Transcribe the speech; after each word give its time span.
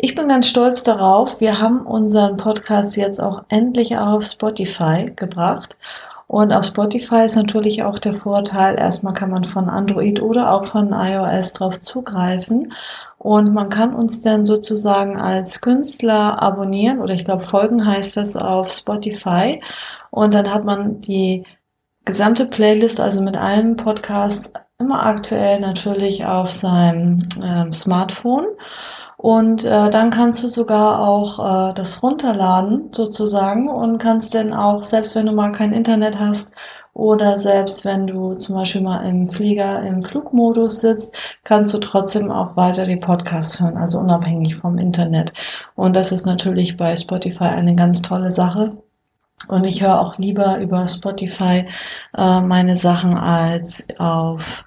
Ich 0.00 0.14
bin 0.14 0.28
ganz 0.28 0.46
stolz 0.46 0.84
darauf. 0.84 1.40
Wir 1.40 1.58
haben 1.58 1.84
unseren 1.84 2.36
Podcast 2.36 2.96
jetzt 2.96 3.20
auch 3.20 3.42
endlich 3.48 3.96
auf 3.96 4.24
Spotify 4.24 5.10
gebracht. 5.16 5.76
Und 6.28 6.52
auf 6.52 6.66
Spotify 6.66 7.24
ist 7.24 7.34
natürlich 7.34 7.82
auch 7.82 7.98
der 7.98 8.14
Vorteil, 8.14 8.78
erstmal 8.78 9.14
kann 9.14 9.30
man 9.30 9.42
von 9.42 9.68
Android 9.68 10.22
oder 10.22 10.52
auch 10.52 10.66
von 10.66 10.92
iOS 10.92 11.52
drauf 11.52 11.80
zugreifen. 11.80 12.72
Und 13.18 13.52
man 13.52 13.70
kann 13.70 13.92
uns 13.92 14.20
dann 14.20 14.46
sozusagen 14.46 15.16
als 15.18 15.60
Künstler 15.60 16.40
abonnieren 16.40 17.00
oder 17.00 17.14
ich 17.14 17.24
glaube 17.24 17.44
folgen 17.44 17.84
heißt 17.84 18.18
das 18.18 18.36
auf 18.36 18.70
Spotify. 18.70 19.60
Und 20.10 20.32
dann 20.32 20.48
hat 20.48 20.64
man 20.64 21.00
die 21.00 21.44
gesamte 22.04 22.46
Playlist, 22.46 23.00
also 23.00 23.20
mit 23.20 23.36
allen 23.36 23.74
Podcasts, 23.74 24.52
immer 24.78 25.04
aktuell 25.04 25.58
natürlich 25.58 26.24
auf 26.24 26.52
seinem 26.52 27.26
ähm, 27.42 27.72
Smartphone. 27.72 28.46
Und 29.18 29.64
äh, 29.64 29.90
dann 29.90 30.10
kannst 30.10 30.44
du 30.44 30.48
sogar 30.48 31.00
auch 31.00 31.70
äh, 31.70 31.74
das 31.74 32.02
runterladen 32.04 32.90
sozusagen 32.92 33.68
und 33.68 33.98
kannst 33.98 34.32
dann 34.32 34.52
auch, 34.54 34.84
selbst 34.84 35.16
wenn 35.16 35.26
du 35.26 35.32
mal 35.32 35.50
kein 35.50 35.72
Internet 35.72 36.18
hast 36.20 36.54
oder 36.94 37.36
selbst 37.36 37.84
wenn 37.84 38.06
du 38.06 38.34
zum 38.36 38.54
Beispiel 38.54 38.80
mal 38.82 39.04
im 39.04 39.26
Flieger 39.26 39.82
im 39.82 40.04
Flugmodus 40.04 40.80
sitzt, 40.82 41.16
kannst 41.42 41.74
du 41.74 41.78
trotzdem 41.78 42.30
auch 42.30 42.56
weiter 42.56 42.84
die 42.84 42.96
Podcasts 42.96 43.60
hören, 43.60 43.76
also 43.76 43.98
unabhängig 43.98 44.54
vom 44.54 44.78
Internet. 44.78 45.32
Und 45.74 45.96
das 45.96 46.12
ist 46.12 46.24
natürlich 46.24 46.76
bei 46.76 46.96
Spotify 46.96 47.44
eine 47.44 47.74
ganz 47.74 48.02
tolle 48.02 48.30
Sache. 48.30 48.76
Und 49.48 49.64
ich 49.64 49.82
höre 49.82 50.00
auch 50.00 50.16
lieber 50.18 50.58
über 50.58 50.86
Spotify 50.86 51.66
äh, 52.16 52.40
meine 52.40 52.76
Sachen 52.76 53.16
als 53.18 53.88
auf 53.98 54.64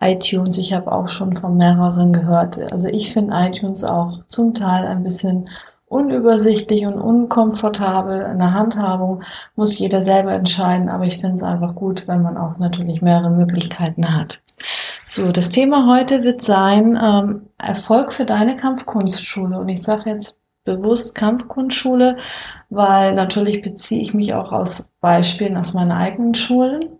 iTunes. 0.00 0.58
Ich 0.58 0.72
habe 0.72 0.90
auch 0.92 1.08
schon 1.08 1.34
von 1.34 1.56
mehreren 1.56 2.12
gehört. 2.12 2.72
Also 2.72 2.88
ich 2.88 3.12
finde 3.12 3.34
iTunes 3.36 3.84
auch 3.84 4.20
zum 4.28 4.54
Teil 4.54 4.86
ein 4.86 5.02
bisschen 5.02 5.48
unübersichtlich 5.86 6.86
und 6.86 6.98
unkomfortabel 6.98 8.20
in 8.32 8.38
der 8.38 8.52
Handhabung. 8.52 9.22
Muss 9.56 9.78
jeder 9.78 10.02
selber 10.02 10.32
entscheiden, 10.32 10.88
aber 10.88 11.04
ich 11.04 11.18
finde 11.18 11.36
es 11.36 11.42
einfach 11.42 11.74
gut, 11.74 12.06
wenn 12.06 12.22
man 12.22 12.36
auch 12.36 12.58
natürlich 12.58 13.02
mehrere 13.02 13.30
Möglichkeiten 13.30 14.14
hat. 14.14 14.42
So, 15.04 15.32
das 15.32 15.48
Thema 15.48 15.86
heute 15.86 16.22
wird 16.22 16.42
sein 16.42 16.98
ähm, 17.02 17.48
Erfolg 17.58 18.12
für 18.12 18.24
deine 18.24 18.56
Kampfkunstschule. 18.56 19.58
Und 19.58 19.68
ich 19.68 19.82
sage 19.82 20.10
jetzt 20.10 20.38
bewusst 20.64 21.14
Kampfkunstschule, 21.14 22.18
weil 22.68 23.14
natürlich 23.14 23.62
beziehe 23.62 24.02
ich 24.02 24.12
mich 24.12 24.34
auch 24.34 24.52
aus 24.52 24.90
Beispielen 25.00 25.56
aus 25.56 25.72
meinen 25.72 25.92
eigenen 25.92 26.34
Schulen. 26.34 26.98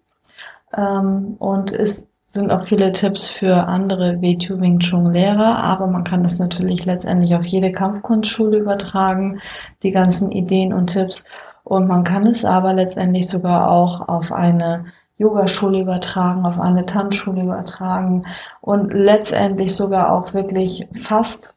Ähm, 0.75 1.37
und 1.39 1.73
es 1.73 2.07
sind 2.39 2.53
auch 2.53 2.67
viele 2.67 2.93
Tipps 2.93 3.31
für 3.31 3.67
andere 3.67 4.23
WTU 4.23 4.61
Wing 4.61 4.79
Chun 4.79 5.13
Lehrer, 5.13 5.63
aber 5.63 5.89
man 5.89 6.05
kann 6.05 6.25
es 6.25 6.39
natürlich 6.39 6.85
letztendlich 6.85 7.35
auf 7.35 7.45
jede 7.45 7.73
Kampfkunstschule 7.73 8.59
übertragen, 8.59 9.41
die 9.83 9.91
ganzen 9.91 10.31
Ideen 10.31 10.73
und 10.73 10.87
Tipps. 10.89 11.25
Und 11.65 11.89
man 11.89 12.05
kann 12.05 12.27
es 12.27 12.45
aber 12.45 12.75
letztendlich 12.75 13.29
sogar 13.29 13.71
auch 13.71 14.09
auf 14.09 14.31
eine 14.31 14.87
Yogaschule 15.17 15.81
übertragen, 15.81 16.47
auf 16.47 16.61
eine 16.61 16.87
Tanzschule 16.87 17.43
übertragen 17.43 18.23
und 18.61 18.93
letztendlich 18.93 19.75
sogar 19.75 20.13
auch 20.13 20.33
wirklich 20.33 20.87
fast 20.93 21.57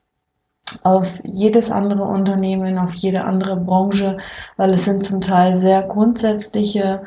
auf 0.84 1.22
jedes 1.24 1.70
andere 1.70 2.04
Unternehmen, 2.04 2.80
auf 2.80 2.94
jede 2.96 3.24
andere 3.24 3.56
Branche, 3.56 4.18
weil 4.58 4.74
es 4.74 4.86
sind 4.86 5.04
zum 5.04 5.22
Teil 5.22 5.58
sehr 5.58 5.84
grundsätzliche 5.84 7.04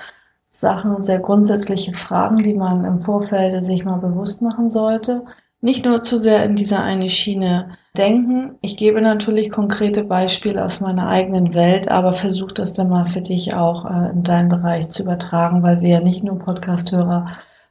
Sachen, 0.54 1.02
sehr 1.02 1.18
grundsätzliche 1.18 1.92
Fragen, 1.92 2.42
die 2.42 2.54
man 2.54 2.84
im 2.84 3.00
Vorfeld 3.02 3.64
sich 3.64 3.84
mal 3.84 3.98
bewusst 3.98 4.40
machen 4.40 4.70
sollte. 4.70 5.24
Nicht 5.60 5.84
nur 5.84 6.02
zu 6.02 6.16
sehr 6.16 6.44
in 6.44 6.56
dieser 6.56 6.82
eine 6.82 7.08
Schiene 7.08 7.70
denken. 7.96 8.56
Ich 8.60 8.76
gebe 8.76 9.00
natürlich 9.00 9.50
konkrete 9.50 10.04
Beispiele 10.04 10.64
aus 10.64 10.80
meiner 10.80 11.08
eigenen 11.08 11.54
Welt, 11.54 11.90
aber 11.90 12.12
versuch 12.12 12.52
das 12.52 12.74
dann 12.74 12.88
mal 12.88 13.06
für 13.06 13.20
dich 13.20 13.54
auch 13.54 13.84
äh, 13.84 14.10
in 14.10 14.22
deinem 14.22 14.48
Bereich 14.48 14.90
zu 14.90 15.02
übertragen, 15.02 15.62
weil 15.62 15.80
wir 15.80 15.88
ja 15.88 16.00
nicht 16.00 16.22
nur 16.22 16.38
Podcasthörer 16.38 17.26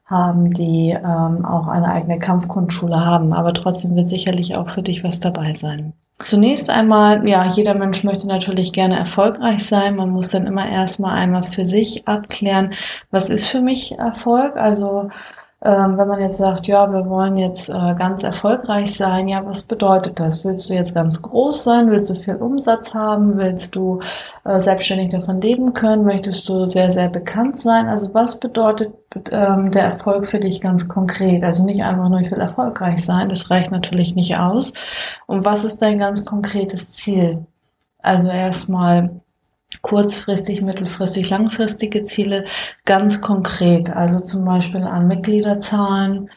haben, 0.06 0.52
die 0.52 0.92
ähm, 0.92 1.46
auch 1.46 1.68
eine 1.68 1.90
eigene 1.90 2.20
Kampfkunstschule 2.20 3.06
haben, 3.06 3.34
aber 3.34 3.54
trotzdem 3.54 3.96
wird 3.96 4.08
sicherlich 4.08 4.56
auch 4.56 4.70
für 4.70 4.82
dich 4.82 5.04
was 5.04 5.20
dabei 5.20 5.54
sein. 5.54 5.94
Zunächst 6.26 6.70
einmal, 6.70 7.28
ja, 7.28 7.52
jeder 7.52 7.74
Mensch 7.74 8.04
möchte 8.04 8.28
natürlich 8.28 8.72
gerne 8.72 8.98
erfolgreich 8.98 9.66
sein. 9.66 9.96
Man 9.96 10.10
muss 10.12 10.30
dann 10.30 10.48
immer 10.48 10.68
erstmal 10.70 11.18
einmal 11.18 11.44
für 11.44 11.64
sich 11.64 12.08
abklären, 12.08 12.74
was 13.12 13.30
ist 13.30 13.48
für 13.48 13.62
mich 13.62 13.98
Erfolg? 13.98 14.56
Also 14.56 15.10
ähm, 15.66 15.98
wenn 15.98 16.08
man 16.10 16.20
jetzt 16.20 16.38
sagt, 16.38 16.68
ja, 16.68 16.92
wir 16.92 17.08
wollen 17.08 17.38
jetzt 17.38 17.70
äh, 17.70 17.96
ganz 17.98 18.24
erfolgreich 18.24 18.94
sein, 18.94 19.30
ja, 19.30 19.46
was 19.46 19.64
bedeutet 19.64 20.20
das? 20.20 20.44
Willst 20.44 20.70
du 20.70 20.74
jetzt 20.74 20.94
ganz 20.94 21.22
groß 21.22 21.64
sein? 21.64 21.90
Willst 21.90 22.12
du 22.12 22.16
viel 22.16 22.36
Umsatz 22.36 22.94
haben? 22.94 23.38
Willst 23.38 23.74
du 23.76 24.02
äh, 24.44 24.60
selbstständig 24.60 25.12
davon 25.12 25.40
leben 25.40 25.74
können? 25.74 26.04
Möchtest 26.04 26.50
du 26.50 26.68
sehr, 26.68 26.92
sehr 26.92 27.08
bekannt 27.08 27.58
sein? 27.58 27.88
Also 27.88 28.14
was 28.14 28.38
bedeutet 28.38 28.94
ähm, 29.32 29.72
der 29.72 29.84
Erfolg 29.86 30.26
für 30.26 30.40
dich 30.40 30.60
ganz 30.60 30.88
konkret? 30.90 31.44
Also 31.44 31.66
nicht 31.66 31.82
einfach 31.82 32.10
nur, 32.10 32.20
ich 32.20 32.32
will 32.32 32.42
erfolgreich 32.42 33.04
sein, 33.04 33.30
das 33.30 33.50
reicht 33.50 33.72
natürlich 33.72 34.16
nicht 34.16 34.36
aus. 34.38 34.74
Und 35.28 35.46
was 35.46 35.64
ist 35.64 35.82
dein 35.82 36.00
ganz 36.00 36.26
konkretes 36.26 36.92
Ziel? 36.92 37.46
Also 38.00 38.28
erstmal 38.28 39.22
kurzfristig, 39.82 40.62
mittelfristig, 40.62 41.30
langfristige 41.30 42.04
Ziele 42.04 42.46
ganz 42.86 43.22
konkret. 43.22 43.90
Also 43.90 44.20
zum 44.20 44.46
Beispiel 44.46 44.84
an 44.84 45.08
Mitgliederzahlen 45.08 46.30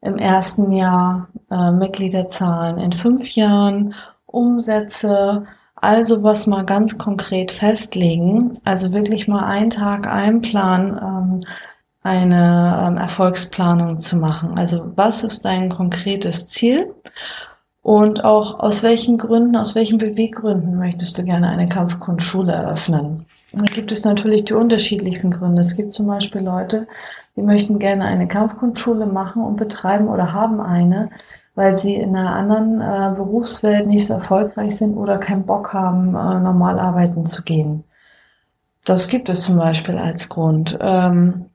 im 0.00 0.18
ersten 0.18 0.72
Jahr, 0.72 1.28
äh, 1.50 1.70
Mitgliederzahlen 1.72 2.78
in 2.78 2.92
fünf 2.92 3.28
Jahren, 3.34 3.94
Umsätze, 4.26 5.46
also 5.76 6.22
was 6.22 6.46
mal 6.46 6.64
ganz 6.64 6.98
konkret 6.98 7.52
festlegen. 7.52 8.52
Also 8.64 8.92
wirklich 8.92 9.28
mal 9.28 9.44
einen 9.44 9.70
Tag 9.70 10.06
einplanen, 10.06 10.98
ähm, 10.98 11.40
eine 12.02 12.86
ähm, 12.86 12.96
Erfolgsplanung 12.98 13.98
zu 13.98 14.16
machen. 14.16 14.58
Also 14.58 14.92
was 14.96 15.24
ist 15.24 15.44
dein 15.44 15.68
konkretes 15.70 16.46
Ziel? 16.46 16.94
Und 17.86 18.24
auch 18.24 18.58
aus 18.58 18.82
welchen 18.82 19.16
Gründen, 19.16 19.54
aus 19.54 19.76
welchen 19.76 19.98
Beweggründen 19.98 20.76
möchtest 20.76 21.18
du 21.18 21.22
gerne 21.22 21.48
eine 21.48 21.68
Kampfkunstschule 21.68 22.52
eröffnen? 22.52 23.26
Da 23.52 23.64
gibt 23.66 23.92
es 23.92 24.04
natürlich 24.04 24.44
die 24.44 24.54
unterschiedlichsten 24.54 25.30
Gründe. 25.30 25.62
Es 25.62 25.76
gibt 25.76 25.92
zum 25.92 26.08
Beispiel 26.08 26.40
Leute, 26.40 26.88
die 27.36 27.42
möchten 27.42 27.78
gerne 27.78 28.06
eine 28.06 28.26
Kampfkunstschule 28.26 29.06
machen 29.06 29.44
und 29.44 29.54
betreiben 29.54 30.08
oder 30.08 30.32
haben 30.32 30.60
eine, 30.60 31.10
weil 31.54 31.76
sie 31.76 31.94
in 31.94 32.16
einer 32.16 32.34
anderen 32.34 32.80
äh, 32.80 33.14
Berufswelt 33.14 33.86
nicht 33.86 34.08
so 34.08 34.14
erfolgreich 34.14 34.74
sind 34.74 34.96
oder 34.96 35.18
keinen 35.18 35.46
Bock 35.46 35.72
haben, 35.72 36.08
äh, 36.08 36.40
normal 36.40 36.80
arbeiten 36.80 37.24
zu 37.24 37.44
gehen. 37.44 37.84
Das 38.84 39.06
gibt 39.06 39.28
es 39.28 39.44
zum 39.44 39.58
Beispiel 39.58 39.96
als 39.96 40.28
Grund. 40.28 40.76
Ähm, 40.80 41.50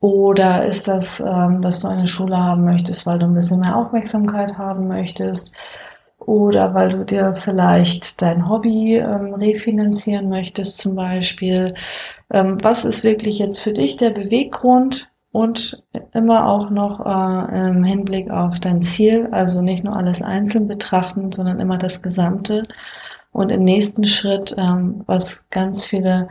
oder 0.00 0.66
ist 0.66 0.88
das, 0.88 1.20
ähm, 1.20 1.62
dass 1.62 1.80
du 1.80 1.88
eine 1.88 2.06
Schule 2.06 2.36
haben 2.36 2.64
möchtest, 2.64 3.06
weil 3.06 3.18
du 3.18 3.26
ein 3.26 3.34
bisschen 3.34 3.60
mehr 3.60 3.76
Aufmerksamkeit 3.76 4.58
haben 4.58 4.88
möchtest? 4.88 5.54
Oder 6.18 6.74
weil 6.74 6.90
du 6.90 7.04
dir 7.04 7.34
vielleicht 7.36 8.20
dein 8.22 8.48
Hobby 8.48 8.96
ähm, 8.96 9.34
refinanzieren 9.34 10.28
möchtest 10.28 10.78
zum 10.78 10.96
Beispiel? 10.96 11.74
Ähm, 12.30 12.58
was 12.62 12.84
ist 12.84 13.04
wirklich 13.04 13.38
jetzt 13.38 13.60
für 13.60 13.72
dich 13.72 13.96
der 13.96 14.10
Beweggrund? 14.10 15.10
Und 15.32 15.84
immer 16.14 16.48
auch 16.48 16.70
noch 16.70 17.04
äh, 17.04 17.68
im 17.68 17.84
Hinblick 17.84 18.30
auf 18.30 18.58
dein 18.58 18.80
Ziel, 18.80 19.28
also 19.32 19.60
nicht 19.60 19.84
nur 19.84 19.94
alles 19.94 20.22
einzeln 20.22 20.66
betrachten, 20.66 21.30
sondern 21.30 21.60
immer 21.60 21.76
das 21.76 22.00
Gesamte. 22.02 22.62
Und 23.32 23.52
im 23.52 23.62
nächsten 23.62 24.06
Schritt, 24.06 24.54
ähm, 24.56 25.02
was 25.06 25.46
ganz 25.50 25.84
viele 25.84 26.28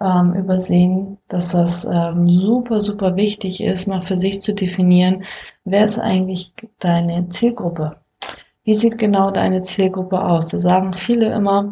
ähm, 0.00 0.34
übersehen, 0.34 1.18
dass 1.28 1.50
das 1.52 1.84
ähm, 1.84 2.28
super, 2.28 2.80
super 2.80 3.16
wichtig 3.16 3.62
ist, 3.62 3.86
mal 3.86 4.02
für 4.02 4.16
sich 4.18 4.42
zu 4.42 4.54
definieren, 4.54 5.24
wer 5.64 5.84
ist 5.86 5.98
eigentlich 5.98 6.52
deine 6.78 7.28
Zielgruppe? 7.28 7.96
Wie 8.64 8.74
sieht 8.74 8.98
genau 8.98 9.30
deine 9.30 9.62
Zielgruppe 9.62 10.22
aus? 10.24 10.48
Da 10.48 10.58
sagen 10.60 10.94
viele 10.94 11.32
immer, 11.34 11.70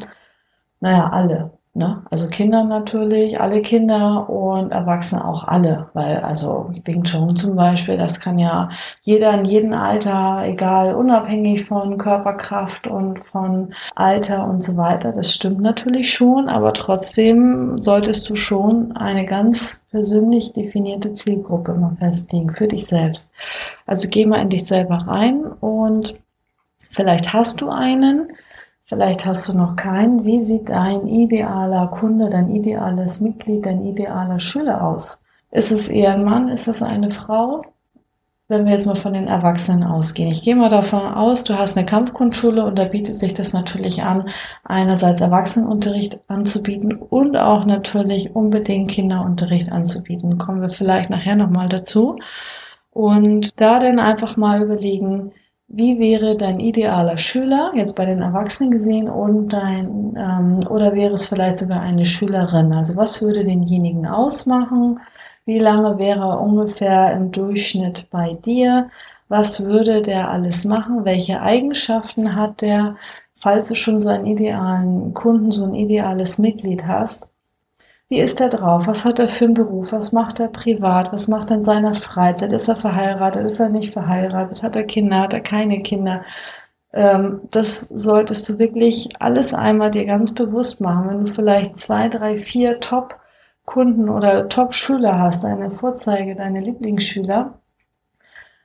naja, 0.81 1.09
alle. 1.11 1.53
Ne? 1.75 2.03
Also 2.11 2.29
Kinder 2.29 2.65
natürlich, 2.65 3.41
alle 3.41 3.63
Kinder 3.63 4.29
und 4.29 4.73
Erwachsene 4.73 5.27
auch 5.27 5.45
alle, 5.49 5.89
weil 5.95 6.19
also 6.19 6.71
Wing 6.85 7.03
Chun 7.05 7.35
zum 7.35 7.57
Beispiel, 7.57 7.97
das 7.97 8.21
kann 8.21 8.39
ja 8.39 8.69
jeder 9.01 9.33
in 9.33 9.47
jedem 9.47 9.73
Alter, 9.73 10.43
egal, 10.45 10.95
unabhängig 10.95 11.65
von 11.65 11.97
Körperkraft 11.97 12.87
und 12.87 13.21
von 13.21 13.73
Alter 13.95 14.47
und 14.47 14.63
so 14.63 14.77
weiter. 14.77 15.13
Das 15.13 15.33
stimmt 15.33 15.61
natürlich 15.63 16.13
schon, 16.13 16.51
aber 16.51 16.75
trotzdem 16.75 17.81
solltest 17.81 18.29
du 18.29 18.37
schon 18.37 18.95
eine 18.95 19.25
ganz 19.25 19.81
persönlich 19.91 20.53
definierte 20.53 21.15
Zielgruppe 21.15 21.73
mal 21.73 21.97
festlegen 21.99 22.53
für 22.53 22.69
dich 22.69 22.85
selbst. 22.85 23.31
Also 23.87 24.09
geh 24.11 24.27
mal 24.27 24.43
in 24.43 24.51
dich 24.51 24.67
selber 24.67 24.97
rein 25.07 25.43
und 25.61 26.19
vielleicht 26.91 27.33
hast 27.33 27.63
du 27.63 27.71
einen, 27.71 28.29
Vielleicht 28.93 29.25
hast 29.25 29.49
du 29.49 29.57
noch 29.57 29.75
keinen. 29.75 30.27
Wie 30.27 30.45
sieht 30.45 30.69
dein 30.69 31.09
idealer 31.09 31.87
Kunde, 31.87 32.29
dein 32.29 32.51
ideales 32.51 33.23
Mitglied, 33.23 33.65
dein 33.65 33.87
idealer 33.87 34.39
Schüler 34.39 34.87
aus? 34.87 35.19
Ist 35.51 35.73
es 35.73 35.89
eher 35.89 36.13
ein 36.13 36.25
Mann? 36.25 36.51
Ist 36.51 36.69
es 36.69 36.83
eine 36.83 37.11
Frau? 37.11 37.63
Wenn 38.49 38.67
wir 38.67 38.73
jetzt 38.73 38.85
mal 38.85 38.95
von 38.95 39.15
den 39.15 39.29
Erwachsenen 39.29 39.83
ausgehen. 39.83 40.31
Ich 40.31 40.43
gehe 40.43 40.57
mal 40.57 40.69
davon 40.69 41.01
aus, 41.01 41.43
du 41.45 41.57
hast 41.57 41.79
eine 41.79 41.87
Kampfkunstschule 41.87 42.67
und 42.67 42.79
da 42.79 42.85
bietet 42.85 43.17
sich 43.17 43.33
das 43.33 43.55
natürlich 43.55 44.03
an, 44.03 44.29
einerseits 44.63 45.23
Erwachsenenunterricht 45.23 46.19
anzubieten 46.29 46.93
und 46.93 47.35
auch 47.35 47.65
natürlich 47.65 48.37
unbedingt 48.37 48.91
Kinderunterricht 48.91 49.73
anzubieten. 49.73 50.37
Kommen 50.37 50.61
wir 50.61 50.69
vielleicht 50.69 51.09
nachher 51.09 51.37
nochmal 51.37 51.71
dazu. 51.71 52.19
Und 52.91 53.59
da 53.59 53.79
dann 53.79 53.99
einfach 53.99 54.37
mal 54.37 54.61
überlegen, 54.61 55.33
wie 55.73 55.99
wäre 55.99 56.37
dein 56.37 56.61
idealer 56.61 57.17
Schüler, 57.17 57.73
jetzt 57.75 57.97
bei 57.97 58.05
den 58.05 58.21
Erwachsenen 58.23 58.71
gesehen, 58.71 59.09
und 59.09 59.49
dein, 59.49 60.15
ähm, 60.17 60.61
oder 60.69 60.95
wäre 60.95 61.15
es 61.15 61.27
vielleicht 61.27 61.59
sogar 61.59 61.81
eine 61.81 62.05
Schülerin? 62.05 62.73
Also 62.75 62.95
was 62.97 63.23
würde 63.23 63.43
denjenigen 63.43 64.07
ausmachen? 64.07 65.01
Wie 65.47 65.59
lange 65.59 65.99
wäre 65.99 66.21
er 66.21 66.41
ungefähr 66.41 67.13
im 67.15 67.33
Durchschnitt 67.33 68.09
bei 68.11 68.35
dir? 68.45 68.91
Was 69.29 69.65
würde 69.65 70.03
der 70.03 70.31
alles 70.31 70.65
machen? 70.67 71.05
Welche 71.07 71.41
Eigenschaften 71.41 72.37
hat 72.37 72.61
der? 72.63 72.97
Falls 73.37 73.69
du 73.69 73.75
schon 73.75 73.99
so 73.99 74.11
einen 74.11 74.27
idealen 74.27 75.15
Kunden, 75.15 75.53
so 75.53 75.65
ein 75.65 75.75
ideales 75.75 76.39
Mitglied 76.39 76.87
hast, 76.87 77.32
wie 78.13 78.21
ist 78.21 78.43
er 78.43 78.51
drauf? 78.51 78.87
Was 78.87 79.07
hat 79.07 79.21
er 79.21 79.29
für 79.29 79.47
einen 79.47 79.55
Beruf? 79.55 79.91
Was 79.91 80.13
macht 80.13 80.39
er 80.39 80.49
privat? 80.49 81.15
Was 81.15 81.29
macht 81.29 81.51
er 81.51 81.57
in 81.57 81.65
seiner 81.65 81.95
Freizeit? 81.95 82.53
Ist 82.53 82.69
er 82.69 82.77
verheiratet? 82.77 83.47
Ist 83.47 83.59
er 83.59 83.71
nicht 83.71 83.91
verheiratet? 83.91 84.63
Hat 84.63 84.77
er 84.77 84.85
Kinder? 84.85 85.21
Hat 85.21 85.33
er 85.33 85.41
keine 85.41 85.81
Kinder? 85.81 86.23
Ähm, 86.93 87.41
das 87.51 87.89
solltest 87.89 88.47
du 88.51 88.59
wirklich 88.59 89.09
alles 89.19 89.55
einmal 89.55 89.91
dir 89.91 90.05
ganz 90.05 90.35
bewusst 90.35 90.83
machen. 90.83 91.09
Wenn 91.09 91.25
du 91.25 91.33
vielleicht 91.33 91.79
zwei, 91.79 92.11
drei, 92.11 92.37
vier 92.37 92.81
Top-Kunden 92.81 94.11
oder 94.11 94.47
Top-Schüler 94.51 95.19
hast, 95.19 95.45
deine 95.45 95.71
Vorzeige, 95.71 96.37
deine 96.37 96.61
Lieblingsschüler, 96.61 97.55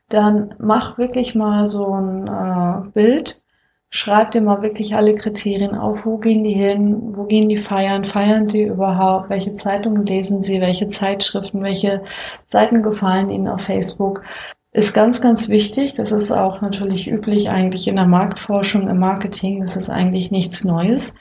dann 0.10 0.56
mach 0.58 0.98
wirklich 0.98 1.36
mal 1.36 1.68
so 1.68 1.86
ein 1.94 2.28
äh, 2.28 2.90
Bild 2.92 3.42
schreib 3.90 4.32
dir 4.32 4.42
mal 4.42 4.62
wirklich 4.62 4.96
alle 4.96 5.16
Kriterien 5.16 5.76
auf. 5.76 6.06
Wo 6.06 6.18
gehen 6.18 6.44
die 6.44 6.54
hin? 6.54 7.16
Wo 7.16 7.24
gehen 7.26 7.50
die 7.50 7.58
feiern? 7.58 8.06
Feiern 8.06 8.48
die 8.48 8.64
überhaupt? 8.64 9.30
Welche 9.30 9.54
Zeitungen 9.54 10.06
lesen 10.06 10.42
sie? 10.42 10.62
Welche 10.62 10.88
Zeitschriften? 10.88 11.64
Welche 11.64 12.04
Seiten 12.46 12.84
gefallen 12.84 13.30
ihnen 13.30 13.48
auf 13.48 13.62
Facebook? 13.62 14.24
Ist 14.74 14.94
ganz, 14.94 15.22
ganz 15.22 15.50
wichtig. 15.50 15.94
Das 15.96 16.12
ist 16.12 16.32
auch 16.32 16.62
natürlich 16.62 17.10
üblich 17.10 17.50
eigentlich 17.50 17.88
in 17.88 17.96
der 17.96 18.06
Marktforschung, 18.06 18.88
im 18.90 19.00
Marketing. 19.00 19.62
Das 19.62 19.76
ist 19.76 19.90
eigentlich 19.90 20.30
nichts 20.32 20.64
Neues. 20.64 21.14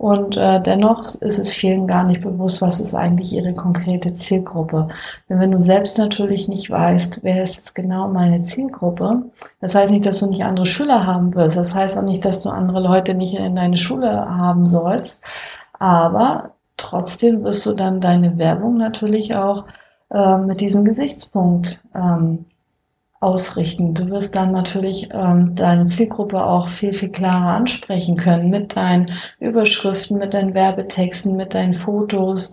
Und 0.00 0.38
äh, 0.38 0.62
dennoch 0.62 1.14
ist 1.16 1.38
es 1.38 1.52
vielen 1.52 1.86
gar 1.86 2.04
nicht 2.04 2.22
bewusst, 2.22 2.62
was 2.62 2.80
ist 2.80 2.94
eigentlich 2.94 3.34
ihre 3.34 3.52
konkrete 3.52 4.14
Zielgruppe. 4.14 4.88
Denn 5.28 5.40
wenn 5.40 5.50
du 5.50 5.60
selbst 5.60 5.98
natürlich 5.98 6.48
nicht 6.48 6.70
weißt, 6.70 7.22
wer 7.22 7.42
ist 7.42 7.56
jetzt 7.56 7.74
genau 7.74 8.08
meine 8.08 8.40
Zielgruppe, 8.40 9.24
das 9.60 9.74
heißt 9.74 9.92
nicht, 9.92 10.06
dass 10.06 10.20
du 10.20 10.28
nicht 10.28 10.42
andere 10.42 10.64
Schüler 10.64 11.04
haben 11.06 11.34
wirst. 11.34 11.58
Das 11.58 11.74
heißt 11.74 11.98
auch 11.98 12.02
nicht, 12.02 12.24
dass 12.24 12.42
du 12.42 12.48
andere 12.48 12.80
Leute 12.80 13.12
nicht 13.12 13.34
in 13.34 13.56
deine 13.56 13.76
Schule 13.76 14.10
haben 14.10 14.64
sollst. 14.66 15.22
Aber 15.78 16.52
trotzdem 16.78 17.44
wirst 17.44 17.66
du 17.66 17.74
dann 17.74 18.00
deine 18.00 18.38
Werbung 18.38 18.78
natürlich 18.78 19.36
auch 19.36 19.66
äh, 20.10 20.38
mit 20.38 20.62
diesem 20.62 20.86
Gesichtspunkt 20.86 21.82
ähm, 21.94 22.46
ausrichten. 23.20 23.94
Du 23.94 24.08
wirst 24.10 24.34
dann 24.34 24.52
natürlich 24.52 25.10
ähm, 25.12 25.54
deine 25.54 25.84
Zielgruppe 25.84 26.42
auch 26.42 26.68
viel, 26.68 26.94
viel 26.94 27.10
klarer 27.10 27.54
ansprechen 27.54 28.16
können 28.16 28.50
mit 28.50 28.76
deinen 28.76 29.12
Überschriften, 29.38 30.18
mit 30.18 30.34
deinen 30.34 30.54
Werbetexten, 30.54 31.36
mit 31.36 31.54
deinen 31.54 31.74
Fotos, 31.74 32.52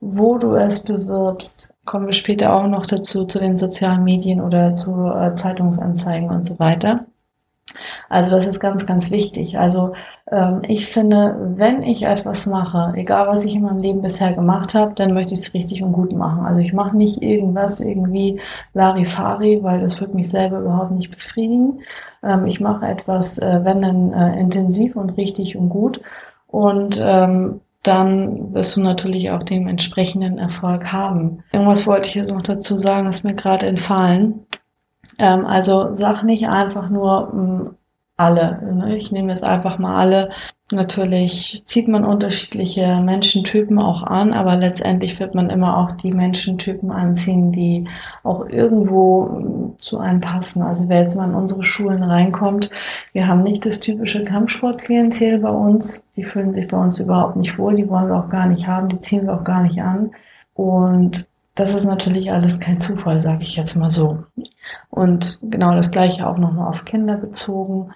wo 0.00 0.38
du 0.38 0.56
es 0.56 0.82
bewirbst. 0.82 1.74
Kommen 1.84 2.06
wir 2.06 2.12
später 2.12 2.52
auch 2.54 2.66
noch 2.66 2.86
dazu, 2.86 3.24
zu 3.24 3.38
den 3.38 3.56
sozialen 3.56 4.04
Medien 4.04 4.40
oder 4.40 4.74
zu 4.74 4.92
äh, 5.06 5.32
Zeitungsanzeigen 5.34 6.30
und 6.30 6.44
so 6.44 6.58
weiter. 6.58 7.06
Also 8.08 8.36
das 8.36 8.46
ist 8.46 8.60
ganz, 8.60 8.86
ganz 8.86 9.10
wichtig. 9.10 9.58
Also 9.58 9.92
ähm, 10.30 10.62
ich 10.66 10.86
finde, 10.86 11.36
wenn 11.56 11.82
ich 11.82 12.04
etwas 12.04 12.46
mache, 12.46 12.92
egal 12.96 13.28
was 13.28 13.44
ich 13.44 13.56
in 13.56 13.62
meinem 13.62 13.80
Leben 13.80 14.02
bisher 14.02 14.32
gemacht 14.32 14.74
habe, 14.74 14.94
dann 14.94 15.14
möchte 15.14 15.34
ich 15.34 15.40
es 15.40 15.54
richtig 15.54 15.82
und 15.82 15.92
gut 15.92 16.12
machen. 16.12 16.44
Also 16.44 16.60
ich 16.60 16.72
mache 16.72 16.96
nicht 16.96 17.22
irgendwas 17.22 17.80
irgendwie 17.80 18.40
Larifari, 18.74 19.60
weil 19.62 19.80
das 19.80 20.00
wird 20.00 20.14
mich 20.14 20.30
selber 20.30 20.60
überhaupt 20.60 20.92
nicht 20.92 21.10
befriedigen. 21.10 21.80
Ähm, 22.22 22.46
ich 22.46 22.60
mache 22.60 22.86
etwas, 22.86 23.38
äh, 23.38 23.60
wenn 23.64 23.82
dann 23.82 24.12
äh, 24.12 24.38
intensiv 24.40 24.96
und 24.96 25.10
richtig 25.16 25.56
und 25.56 25.68
gut. 25.68 26.00
Und 26.46 27.00
ähm, 27.02 27.60
dann 27.82 28.52
wirst 28.52 28.76
du 28.76 28.82
natürlich 28.82 29.30
auch 29.30 29.42
den 29.42 29.66
entsprechenden 29.68 30.38
Erfolg 30.38 30.92
haben. 30.92 31.42
Irgendwas 31.52 31.86
wollte 31.86 32.08
ich 32.10 32.14
jetzt 32.14 32.30
noch 32.30 32.42
dazu 32.42 32.76
sagen, 32.76 33.08
ist 33.08 33.24
mir 33.24 33.34
gerade 33.34 33.66
entfallen. 33.66 34.46
Ähm, 35.20 35.46
also 35.46 35.94
sag 35.94 36.22
nicht 36.22 36.48
einfach 36.48 36.88
nur 36.90 37.32
mh, 37.32 37.58
hm, 37.64 37.76
alle. 38.20 38.74
Ne? 38.74 38.96
Ich 38.96 39.10
nehme 39.12 39.30
jetzt 39.30 39.44
einfach 39.44 39.78
mal 39.78 39.96
alle. 39.96 40.30
Natürlich 40.72 41.62
zieht 41.64 41.88
man 41.88 42.04
unterschiedliche 42.04 43.00
Menschentypen 43.00 43.78
auch 43.80 44.04
an, 44.04 44.32
aber 44.32 44.56
letztendlich 44.56 45.18
wird 45.18 45.34
man 45.34 45.50
immer 45.50 45.78
auch 45.78 45.92
die 45.92 46.12
Menschentypen 46.12 46.92
anziehen, 46.92 47.50
die 47.50 47.88
auch 48.22 48.46
irgendwo 48.48 49.28
hm, 49.28 49.74
zu 49.78 49.98
einem 49.98 50.20
passen. 50.20 50.62
Also 50.62 50.88
wer 50.88 51.00
jetzt 51.00 51.16
mal 51.16 51.28
in 51.28 51.34
unsere 51.34 51.64
Schulen 51.64 52.02
reinkommt, 52.02 52.70
wir 53.12 53.26
haben 53.26 53.42
nicht 53.42 53.66
das 53.66 53.80
typische 53.80 54.22
Kampfsportklientel 54.22 55.38
bei 55.38 55.50
uns. 55.50 56.04
Die 56.16 56.24
fühlen 56.24 56.54
sich 56.54 56.68
bei 56.68 56.76
uns 56.76 57.00
überhaupt 57.00 57.36
nicht 57.36 57.58
wohl, 57.58 57.74
die 57.74 57.88
wollen 57.88 58.08
wir 58.08 58.16
auch 58.16 58.30
gar 58.30 58.46
nicht 58.46 58.66
haben, 58.66 58.88
die 58.88 59.00
ziehen 59.00 59.26
wir 59.26 59.34
auch 59.34 59.44
gar 59.44 59.62
nicht 59.62 59.80
an. 59.82 60.12
Und 60.54 61.26
das 61.54 61.74
ist 61.74 61.84
natürlich 61.84 62.32
alles 62.32 62.60
kein 62.60 62.80
Zufall, 62.80 63.20
sage 63.20 63.42
ich 63.42 63.56
jetzt 63.56 63.76
mal 63.76 63.90
so. 63.90 64.24
Und 64.88 65.38
genau 65.42 65.74
das 65.74 65.90
gleiche 65.90 66.26
auch 66.26 66.38
nochmal 66.38 66.68
auf 66.68 66.84
Kinder 66.84 67.16
bezogen. 67.16 67.92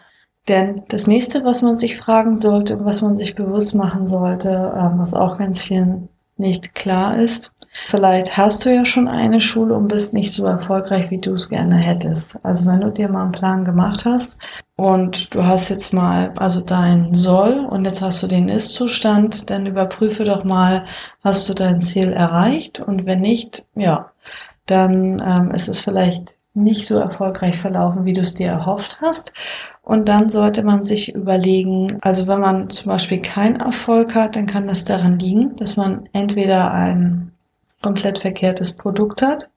Denn 0.48 0.82
das 0.88 1.06
nächste, 1.06 1.44
was 1.44 1.62
man 1.62 1.76
sich 1.76 1.96
fragen 1.96 2.36
sollte, 2.36 2.84
was 2.84 3.00
man 3.00 3.16
sich 3.16 3.34
bewusst 3.34 3.74
machen 3.74 4.06
sollte, 4.06 4.50
ähm, 4.76 4.98
was 4.98 5.14
auch 5.14 5.38
ganz 5.38 5.62
vielen 5.62 6.08
nicht 6.36 6.74
klar 6.74 7.18
ist, 7.18 7.52
vielleicht 7.88 8.36
hast 8.36 8.64
du 8.64 8.74
ja 8.74 8.84
schon 8.84 9.08
eine 9.08 9.40
Schule 9.40 9.74
und 9.74 9.88
bist 9.88 10.14
nicht 10.14 10.32
so 10.32 10.46
erfolgreich, 10.46 11.10
wie 11.10 11.18
du 11.18 11.34
es 11.34 11.48
gerne 11.48 11.76
hättest. 11.76 12.38
Also 12.44 12.66
wenn 12.66 12.80
du 12.80 12.90
dir 12.90 13.08
mal 13.08 13.24
einen 13.24 13.32
Plan 13.32 13.64
gemacht 13.64 14.04
hast 14.04 14.40
und 14.76 15.34
du 15.34 15.44
hast 15.44 15.68
jetzt 15.68 15.92
mal 15.92 16.32
also 16.36 16.60
dein 16.60 17.14
Soll 17.14 17.66
und 17.66 17.84
jetzt 17.84 18.02
hast 18.02 18.22
du 18.22 18.26
den 18.26 18.48
Ist-Zustand, 18.48 19.50
dann 19.50 19.66
überprüfe 19.66 20.24
doch 20.24 20.44
mal, 20.44 20.86
hast 21.22 21.48
du 21.48 21.54
dein 21.54 21.80
Ziel 21.80 22.12
erreicht 22.12 22.80
und 22.80 23.06
wenn 23.06 23.20
nicht, 23.20 23.64
ja, 23.74 24.10
dann 24.66 25.22
ähm, 25.24 25.50
ist 25.50 25.68
es 25.68 25.80
vielleicht 25.80 26.34
nicht 26.54 26.86
so 26.86 26.98
erfolgreich 26.98 27.58
verlaufen, 27.58 28.04
wie 28.04 28.12
du 28.12 28.20
es 28.20 28.34
dir 28.34 28.48
erhofft 28.48 28.98
hast. 29.00 29.32
Und 29.82 30.08
dann 30.08 30.30
sollte 30.30 30.62
man 30.62 30.84
sich 30.84 31.14
überlegen, 31.14 31.98
also 32.00 32.26
wenn 32.26 32.40
man 32.40 32.70
zum 32.70 32.92
Beispiel 32.92 33.20
keinen 33.20 33.56
Erfolg 33.56 34.14
hat, 34.14 34.36
dann 34.36 34.46
kann 34.46 34.66
das 34.66 34.84
daran 34.84 35.18
liegen, 35.18 35.56
dass 35.56 35.76
man 35.76 36.08
entweder 36.12 36.70
ein 36.70 37.33
komplett 37.84 38.18
verkehrtes 38.18 38.72
Produkt 38.72 39.20
hat, 39.20 39.50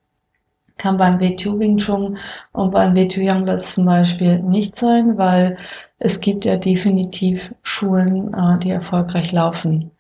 kann 0.77 0.97
beim 0.97 1.19
WTU 1.21 1.57
Wing 1.59 1.77
Chun 1.77 2.17
und 2.51 2.71
beim 2.71 2.93
WTU 2.93 3.45
das 3.45 3.73
zum 3.73 3.85
Beispiel 3.85 4.39
nicht 4.39 4.75
sein, 4.75 5.17
weil 5.17 5.57
es 5.97 6.19
gibt 6.19 6.43
ja 6.43 6.57
definitiv 6.57 7.53
Schulen, 7.63 8.33
äh, 8.33 8.59
die 8.59 8.71
erfolgreich 8.71 9.31
laufen. 9.31 9.91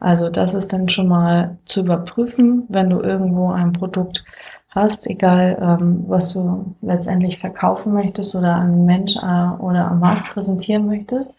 Also 0.00 0.30
das 0.30 0.54
ist 0.54 0.72
dann 0.72 0.88
schon 0.88 1.08
mal 1.08 1.58
zu 1.66 1.80
überprüfen, 1.80 2.64
wenn 2.70 2.88
du 2.88 3.00
irgendwo 3.00 3.50
ein 3.50 3.74
Produkt 3.74 4.24
hast, 4.70 5.06
egal 5.06 5.58
ähm, 5.60 6.04
was 6.08 6.32
du 6.32 6.74
letztendlich 6.80 7.38
verkaufen 7.38 7.92
möchtest 7.92 8.34
oder 8.34 8.54
an 8.54 8.86
Mensch 8.86 9.14
äh, 9.16 9.62
oder 9.62 9.90
am 9.90 10.00
Markt 10.00 10.32
präsentieren 10.32 10.86
möchtest, 10.86 11.34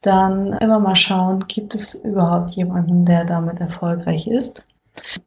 dann 0.00 0.52
immer 0.54 0.78
mal 0.78 0.96
schauen, 0.96 1.44
gibt 1.48 1.74
es 1.74 1.94
überhaupt 1.96 2.52
jemanden, 2.52 3.04
der 3.04 3.24
damit 3.24 3.60
erfolgreich 3.60 4.28
ist. 4.28 4.67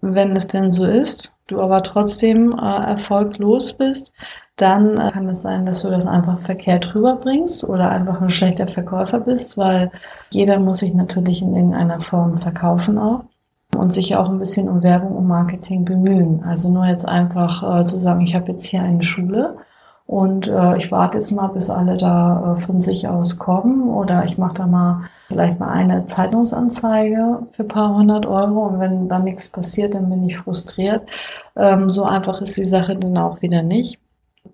Wenn 0.02 0.36
es 0.36 0.48
denn 0.48 0.72
so 0.72 0.86
ist, 0.86 1.34
du 1.48 1.62
aber 1.62 1.84
trotzdem 1.84 2.58
äh, 2.58 2.86
erfolglos 2.92 3.74
bist, 3.74 4.14
dann 4.56 4.98
äh, 4.98 5.12
kann 5.12 5.30
es 5.30 5.42
sein, 5.42 5.66
dass 5.66 5.82
du 5.82 5.90
das 5.90 6.06
einfach 6.06 6.40
verkehrt 6.42 6.94
rüberbringst 6.94 7.64
oder 7.64 7.90
einfach 7.90 8.22
ein 8.22 8.30
schlechter 8.30 8.68
Verkäufer 8.68 9.20
bist, 9.20 9.58
weil 9.58 9.92
jeder 10.32 10.60
muss 10.60 10.78
sich 10.80 10.94
natürlich 10.94 11.42
in 11.42 11.56
irgendeiner 11.56 12.02
Form 12.02 12.38
verkaufen 12.38 12.98
auch 12.98 13.24
und 13.76 13.92
sich 13.92 14.16
auch 14.16 14.30
ein 14.30 14.40
bisschen 14.40 14.70
um 14.70 14.84
Werbung 14.84 15.16
und 15.16 15.28
Marketing 15.28 15.86
bemühen. 15.86 16.44
Also 16.44 16.72
nur 16.72 16.86
jetzt 16.86 17.08
einfach 17.08 17.82
äh, 17.82 17.86
zu 17.86 18.00
sagen, 18.00 18.22
ich 18.22 18.36
habe 18.36 18.52
jetzt 18.52 18.66
hier 18.66 18.82
eine 18.82 19.04
Schule 19.04 19.58
und 20.06 20.48
äh, 20.48 20.78
ich 20.78 20.92
warte 20.92 21.18
jetzt 21.18 21.32
mal, 21.32 21.48
bis 21.48 21.70
alle 21.70 21.98
da 21.98 22.58
äh, 22.58 22.62
von 22.62 22.82
sich 22.82 23.08
aus 23.08 23.40
kommen 23.40 23.90
oder 23.90 24.26
ich 24.26 24.38
mache 24.38 24.56
da 24.56 24.68
mal 24.68 25.10
vielleicht 25.28 25.60
mal 25.60 25.70
eine 25.70 26.06
Zeitungsanzeige 26.06 27.48
für 27.54 27.64
paar 27.64 27.96
hundert 27.96 28.26
Euro 28.26 28.68
und 28.68 28.80
wenn 28.80 29.08
dann 29.08 29.24
nichts 29.24 29.50
passiert, 29.50 29.94
dann 29.94 30.10
bin 30.10 30.24
ich 30.28 30.38
frustriert. 30.38 31.08
Ähm, 31.56 31.90
so 31.90 32.04
einfach 32.04 32.42
ist 32.42 32.58
die 32.58 32.66
Sache 32.66 32.96
dann 32.96 33.18
auch 33.18 33.42
wieder 33.42 33.64
nicht. 33.64 34.00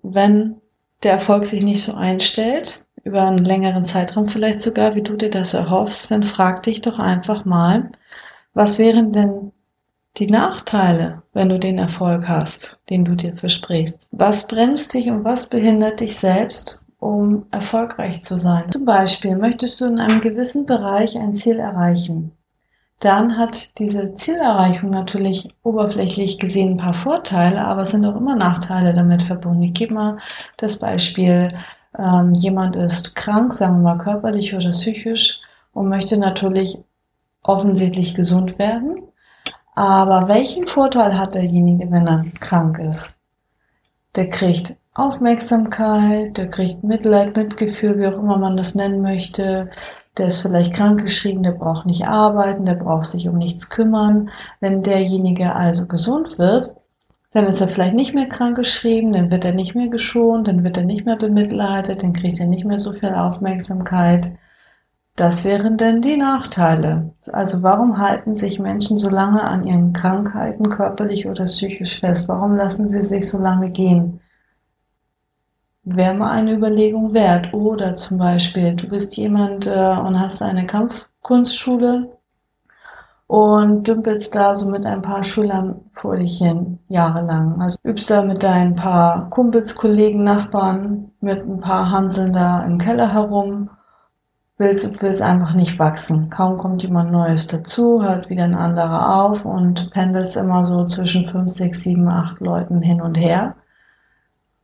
Wenn 0.02 0.56
der 1.02 1.12
Erfolg 1.12 1.46
sich 1.46 1.64
nicht 1.64 1.84
so 1.84 1.94
einstellt, 1.94 2.86
über 3.04 3.22
einen 3.22 3.44
längeren 3.44 3.84
Zeitraum 3.84 4.28
vielleicht 4.28 4.60
sogar, 4.60 4.94
wie 4.94 5.02
du 5.02 5.16
dir 5.16 5.30
das 5.30 5.54
erhoffst, 5.54 6.10
dann 6.10 6.22
frag 6.22 6.62
dich 6.62 6.80
doch 6.82 6.98
einfach 6.98 7.44
mal, 7.44 7.90
was 8.54 8.78
wären 8.78 9.12
denn 9.12 9.52
die 10.18 10.26
Nachteile, 10.26 11.22
wenn 11.32 11.48
du 11.48 11.58
den 11.58 11.78
Erfolg 11.78 12.28
hast, 12.28 12.78
den 12.90 13.04
du 13.04 13.14
dir 13.14 13.36
versprichst? 13.36 13.98
Was 14.10 14.46
bremst 14.46 14.92
dich 14.92 15.08
und 15.08 15.24
was 15.24 15.48
behindert 15.48 16.00
dich 16.00 16.16
selbst, 16.16 16.84
um 16.98 17.46
erfolgreich 17.50 18.20
zu 18.20 18.36
sein? 18.36 18.70
Zum 18.72 18.84
Beispiel 18.84 19.36
möchtest 19.36 19.80
du 19.80 19.86
in 19.86 20.00
einem 20.00 20.20
gewissen 20.20 20.66
Bereich 20.66 21.16
ein 21.16 21.34
Ziel 21.34 21.58
erreichen. 21.58 22.32
Dann 23.00 23.38
hat 23.38 23.78
diese 23.78 24.14
Zielerreichung 24.14 24.90
natürlich 24.90 25.54
oberflächlich 25.62 26.38
gesehen 26.38 26.72
ein 26.72 26.76
paar 26.78 26.94
Vorteile, 26.94 27.64
aber 27.64 27.82
es 27.82 27.92
sind 27.92 28.04
auch 28.04 28.16
immer 28.16 28.34
Nachteile 28.34 28.92
damit 28.92 29.22
verbunden. 29.22 29.62
Ich 29.62 29.74
gebe 29.74 29.94
mal 29.94 30.18
das 30.56 30.80
Beispiel, 30.80 31.54
ähm, 31.96 32.32
jemand 32.32 32.74
ist 32.74 33.14
krank, 33.14 33.52
sagen 33.52 33.82
wir 33.82 33.94
mal 33.94 34.02
körperlich 34.02 34.54
oder 34.54 34.70
psychisch 34.70 35.40
und 35.72 35.88
möchte 35.88 36.18
natürlich 36.18 36.78
offensichtlich 37.42 38.14
gesund 38.16 38.58
werden. 38.58 39.07
Aber 39.78 40.26
welchen 40.26 40.66
Vorteil 40.66 41.16
hat 41.16 41.36
derjenige, 41.36 41.88
wenn 41.92 42.08
er 42.08 42.24
krank 42.40 42.80
ist? 42.80 43.14
Der 44.16 44.28
kriegt 44.28 44.74
Aufmerksamkeit, 44.94 46.36
der 46.36 46.50
kriegt 46.50 46.82
Mitleid, 46.82 47.36
Mitgefühl, 47.36 47.96
wie 47.96 48.08
auch 48.08 48.18
immer 48.18 48.38
man 48.38 48.56
das 48.56 48.74
nennen 48.74 49.02
möchte. 49.02 49.70
Der 50.16 50.26
ist 50.26 50.40
vielleicht 50.40 50.74
krankgeschrieben, 50.74 51.44
der 51.44 51.52
braucht 51.52 51.86
nicht 51.86 52.08
arbeiten, 52.08 52.66
der 52.66 52.74
braucht 52.74 53.06
sich 53.06 53.28
um 53.28 53.38
nichts 53.38 53.70
kümmern. 53.70 54.30
Wenn 54.58 54.82
derjenige 54.82 55.54
also 55.54 55.86
gesund 55.86 56.40
wird, 56.40 56.74
dann 57.30 57.46
ist 57.46 57.60
er 57.60 57.68
vielleicht 57.68 57.94
nicht 57.94 58.16
mehr 58.16 58.28
krankgeschrieben, 58.28 59.12
dann 59.12 59.30
wird 59.30 59.44
er 59.44 59.52
nicht 59.52 59.76
mehr 59.76 59.86
geschont, 59.86 60.48
dann 60.48 60.64
wird 60.64 60.76
er 60.76 60.82
nicht 60.82 61.06
mehr 61.06 61.14
bemitleidet, 61.14 62.02
dann 62.02 62.14
kriegt 62.14 62.40
er 62.40 62.46
nicht 62.46 62.64
mehr 62.64 62.78
so 62.78 62.94
viel 62.94 63.14
Aufmerksamkeit. 63.14 64.32
Das 65.18 65.44
wären 65.44 65.76
denn 65.76 66.00
die 66.00 66.16
Nachteile. 66.16 67.12
Also 67.32 67.64
warum 67.64 67.98
halten 67.98 68.36
sich 68.36 68.60
Menschen 68.60 68.98
so 68.98 69.10
lange 69.10 69.42
an 69.42 69.64
ihren 69.64 69.92
Krankheiten 69.92 70.68
körperlich 70.68 71.26
oder 71.26 71.46
psychisch 71.46 71.98
fest? 71.98 72.28
Warum 72.28 72.54
lassen 72.54 72.88
sie 72.88 73.02
sich 73.02 73.28
so 73.28 73.36
lange 73.36 73.70
gehen? 73.70 74.20
Wäre 75.82 76.14
mal 76.14 76.30
eine 76.30 76.52
Überlegung 76.54 77.14
wert. 77.14 77.52
Oder 77.52 77.96
zum 77.96 78.18
Beispiel, 78.18 78.76
du 78.76 78.88
bist 78.88 79.16
jemand 79.16 79.66
äh, 79.66 79.70
und 79.70 80.20
hast 80.20 80.40
eine 80.40 80.66
Kampfkunstschule 80.66 82.16
und 83.26 83.88
dümpelst 83.88 84.36
da 84.36 84.54
so 84.54 84.70
mit 84.70 84.86
ein 84.86 85.02
paar 85.02 85.24
Schülern 85.24 85.80
vor 85.94 86.16
dich 86.16 86.38
hin, 86.38 86.78
jahrelang. 86.86 87.60
Also 87.60 87.76
übst 87.82 88.08
da 88.08 88.22
mit 88.22 88.44
deinen 88.44 88.76
paar 88.76 89.28
Kumpels, 89.30 89.74
Kollegen, 89.74 90.22
Nachbarn, 90.22 91.10
mit 91.20 91.40
ein 91.40 91.58
paar 91.58 91.90
Hanseln 91.90 92.32
da 92.32 92.62
im 92.62 92.78
Keller 92.78 93.12
herum 93.12 93.70
willst, 94.58 95.00
willst 95.00 95.22
einfach 95.22 95.54
nicht 95.54 95.78
wachsen. 95.78 96.30
Kaum 96.30 96.58
kommt 96.58 96.82
jemand 96.82 97.12
Neues 97.12 97.46
dazu, 97.46 98.02
hört 98.02 98.28
wieder 98.28 98.44
ein 98.44 98.54
anderer 98.54 99.22
auf 99.24 99.44
und 99.44 99.90
pendelst 99.92 100.36
immer 100.36 100.64
so 100.64 100.84
zwischen 100.84 101.28
fünf, 101.28 101.50
sechs, 101.50 101.82
sieben, 101.82 102.08
acht 102.08 102.40
Leuten 102.40 102.82
hin 102.82 103.00
und 103.00 103.16
her. 103.16 103.54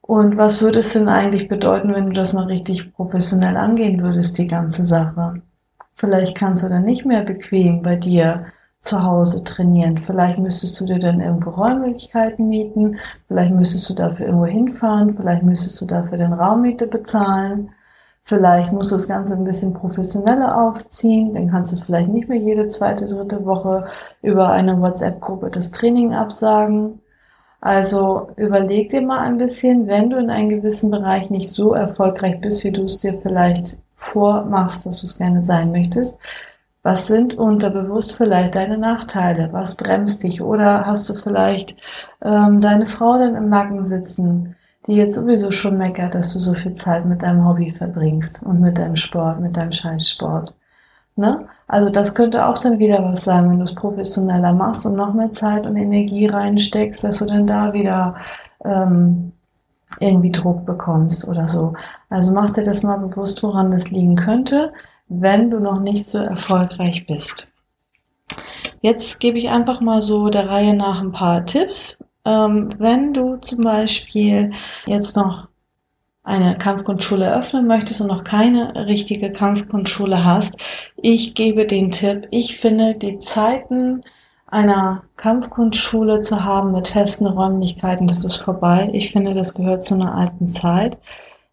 Und 0.01 0.37
was 0.37 0.61
würde 0.61 0.81
es 0.81 0.93
denn 0.93 1.09
eigentlich 1.09 1.49
bedeuten, 1.49 1.95
wenn 1.95 2.07
du 2.09 2.13
das 2.13 2.35
mal 2.35 2.45
richtig 2.45 2.93
professionell 2.95 3.57
angehen 3.57 4.03
würdest, 4.03 4.37
die 4.37 4.47
ganze 4.47 4.85
Sache? 4.85 5.41
Vielleicht 5.95 6.37
kannst 6.37 6.65
du 6.65 6.69
dann 6.69 6.85
nicht 6.85 7.07
mehr 7.07 7.23
bequem 7.23 7.81
bei 7.83 7.97
dir 7.97 8.47
zu 8.81 9.03
Hause 9.03 9.43
trainieren. 9.45 9.97
Vielleicht 9.99 10.39
müsstest 10.39 10.79
du 10.79 10.85
dir 10.85 10.99
dann 10.99 11.21
irgendwo 11.21 11.51
Räumlichkeiten 11.51 12.49
mieten. 12.49 12.99
Vielleicht 13.29 13.55
müsstest 13.55 13.89
du 13.89 13.95
dafür 13.95 14.27
irgendwo 14.27 14.47
hinfahren. 14.47 15.17
Vielleicht 15.17 15.43
müsstest 15.43 15.81
du 15.81 15.87
dafür 15.87 16.19
den 16.19 16.35
Raummiete 16.35 16.87
bezahlen. 16.87 17.71
Vielleicht 18.26 18.73
musst 18.73 18.90
du 18.90 18.97
das 18.97 19.09
Ganze 19.09 19.35
ein 19.35 19.45
bisschen 19.45 19.73
professioneller 19.75 20.59
aufziehen. 20.59 21.35
Dann 21.35 21.50
kannst 21.50 21.73
du 21.73 21.76
vielleicht 21.85 22.09
nicht 22.09 22.28
mehr 22.28 22.38
jede 22.38 22.69
zweite, 22.69 23.07
dritte 23.07 23.45
Woche 23.45 23.87
über 24.23 24.49
eine 24.50 24.81
WhatsApp-Gruppe 24.81 25.50
das 25.50 25.71
Training 25.71 26.14
absagen. 26.14 27.00
Also 27.61 28.28
überleg 28.37 28.90
dir 28.90 29.02
mal 29.02 29.21
ein 29.21 29.38
bisschen, 29.38 29.87
wenn 29.88 30.11
du 30.11 30.19
in 30.19 30.31
einem 30.31 30.49
gewissen 30.50 30.90
Bereich 30.90 31.31
nicht 31.31 31.50
so 31.50 31.75
erfolgreich 31.75 32.40
bist, 32.40 32.64
wie 32.64 32.73
du 32.73 32.85
es 32.85 33.00
dir 33.00 33.21
vielleicht 33.23 33.78
vormachst, 33.95 34.87
dass 34.87 35.00
du 35.00 35.07
es 35.07 35.19
gerne 35.19 35.43
sein 35.45 35.71
möchtest. 35.73 36.19
Was 36.83 37.07
sind 37.07 37.35
unterbewusst 37.38 38.16
vielleicht 38.16 38.54
deine 38.54 38.78
Nachteile? 38.78 39.50
Was 39.52 39.76
bremst 39.76 40.23
dich? 40.23 40.43
Oder 40.43 40.87
hast 40.87 41.09
du 41.09 41.14
vielleicht 41.14 41.76
ähm, 42.23 42.61
deine 42.61 42.87
Frau 42.87 43.19
dann 43.19 43.35
im 43.37 43.49
Nacken 43.49 43.85
sitzen? 43.85 44.57
Die 44.87 44.95
jetzt 44.95 45.14
sowieso 45.14 45.50
schon 45.50 45.79
meckert, 45.79 46.14
dass 46.14 46.33
du 46.33 46.41
so 46.41 46.55
viel 46.55 46.75
Zeit 46.75 47.07
mit 47.07 47.23
deinem 47.23 47.47
Hobby 47.47 47.73
verbringst 47.73 48.43
und 48.43 48.61
mit 48.61 48.79
deinem 48.79 48.97
Sport, 48.97 49.41
mit 49.41 49.57
deinem 49.57 49.73
Scheißsport. 49.73 50.55
Ne? 51.17 51.47
Also 51.69 51.88
das 51.88 52.14
könnte 52.14 52.45
auch 52.45 52.59
dann 52.59 52.79
wieder 52.79 53.03
was 53.03 53.25
sein, 53.25 53.49
wenn 53.49 53.59
du 53.59 53.64
es 53.64 53.75
professioneller 53.75 54.53
machst 54.53 54.85
und 54.85 54.97
noch 54.97 55.14
mehr 55.14 55.33
Zeit 55.33 55.67
und 55.67 55.76
Energie 55.76 56.26
reinsteckst, 56.26 57.05
dass 57.05 57.19
du 57.19 57.26
dann 57.26 57.47
da 57.47 57.73
wieder 57.73 58.17
ähm, 58.64 59.33
irgendwie 60.00 60.33
Druck 60.33 60.67
bekommst 60.67 61.26
oder 61.29 61.47
so. 61.47 61.75
Also 62.11 62.35
mach 62.35 62.50
dir 62.50 62.62
das 62.62 62.83
mal 62.83 62.99
bewusst, 62.99 63.43
woran 63.43 63.71
das 63.71 63.91
liegen 63.91 64.17
könnte, 64.17 64.73
wenn 65.09 65.50
du 65.50 65.61
noch 65.61 65.81
nicht 65.81 66.07
so 66.07 66.19
erfolgreich 66.19 67.07
bist. 67.07 67.53
Jetzt 68.81 69.21
gebe 69.21 69.38
ich 69.38 69.50
einfach 69.50 69.81
mal 69.81 70.03
so 70.03 70.29
der 70.29 70.49
Reihe 70.49 70.75
nach 70.75 71.00
ein 71.00 71.12
paar 71.12 71.47
Tipps, 71.47 71.99
ähm, 72.25 72.71
wenn 72.78 73.12
du 73.12 73.37
zum 73.37 73.61
Beispiel 73.61 74.52
jetzt 74.87 75.16
noch 75.16 75.49
eine 76.23 76.57
Kampfkunstschule 76.57 77.35
öffnen 77.35 77.66
möchtest 77.66 78.00
und 78.00 78.07
noch 78.09 78.25
keine 78.25 78.87
richtige 78.87 79.31
Kampfkunstschule 79.33 80.25
hast, 80.25 80.59
ich 80.97 81.35
gebe 81.35 81.66
den 81.66 81.90
Tipp, 81.90 82.26
ich 82.31 82.59
finde 82.59 82.95
die 82.95 83.19
Zeiten 83.19 84.02
einer 84.47 85.02
Kampfkunstschule 85.16 86.21
zu 86.21 86.45
haben 86.45 86.73
mit 86.73 86.88
festen 86.88 87.26
Räumlichkeiten, 87.26 88.07
das 88.07 88.25
ist 88.25 88.37
vorbei. 88.37 88.88
Ich 88.93 89.12
finde, 89.12 89.35
das 89.35 89.54
gehört 89.54 89.85
zu 89.85 89.95
einer 89.95 90.14
alten 90.14 90.49
Zeit, 90.49 90.99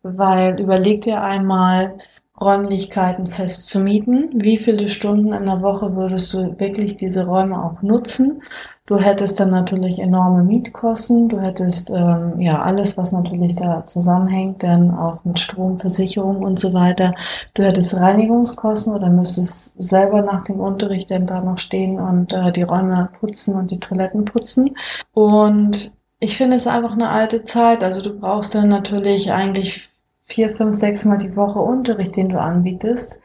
weil 0.04 0.60
überleg 0.60 1.02
dir 1.02 1.22
einmal, 1.22 1.98
Räumlichkeiten 2.42 3.28
fest 3.28 3.68
zu 3.68 3.82
mieten. 3.82 4.30
Wie 4.34 4.58
viele 4.58 4.88
Stunden 4.88 5.32
in 5.32 5.46
der 5.46 5.62
Woche 5.62 5.96
würdest 5.96 6.34
du 6.34 6.60
wirklich 6.60 6.98
diese 6.98 7.26
Räume 7.26 7.64
auch 7.64 7.82
nutzen? 7.82 8.42
Du 8.88 9.00
hättest 9.00 9.40
dann 9.40 9.52
natürlich 9.52 10.00
enorme 10.00 10.44
Mietkosten, 10.44 11.30
du 11.30 11.40
hättest 11.40 11.92
ähm, 11.92 12.42
ja 12.42 12.62
alles, 12.62 12.98
was 12.98 13.12
natürlich 13.12 13.56
da 13.56 13.86
zusammenhängt, 13.86 14.64
dann 14.64 14.94
auch 14.94 15.24
mit 15.24 15.40
Strom, 15.40 15.80
Versicherung 15.80 16.38
und 16.44 16.60
so 16.60 16.74
weiter. 16.74 17.14
Du 17.54 17.64
hättest 17.64 17.96
Reinigungskosten 17.96 18.94
oder 18.94 19.08
müsstest 19.10 19.82
selber 19.82 20.22
nach 20.24 20.44
dem 20.44 20.60
Unterricht 20.60 21.12
dann 21.12 21.28
da 21.28 21.42
noch 21.42 21.60
stehen 21.60 22.00
und 22.00 22.34
äh, 22.34 22.52
die 22.52 22.64
Räume 22.64 23.08
putzen 23.20 23.56
und 23.56 23.72
die 23.72 23.80
Toiletten 23.80 24.26
putzen. 24.26 24.76
Und 25.14 25.94
ich 26.20 26.38
finde 26.38 26.58
es 26.58 26.68
einfach 26.68 26.94
eine 26.94 27.10
alte 27.10 27.44
Zeit. 27.44 27.84
Also 27.84 28.02
du 28.02 28.20
brauchst 28.20 28.56
dann 28.56 28.68
natürlich 28.68 29.32
eigentlich 29.32 29.91
vier, 30.32 30.56
fünf, 30.56 30.76
sechs 30.76 31.06
Mal 31.06 31.18
die 31.18 31.36
Woche 31.36 31.60
Unterricht, 31.60 32.16
den 32.16 32.30
du 32.30 32.40
anbietest. 32.40 33.20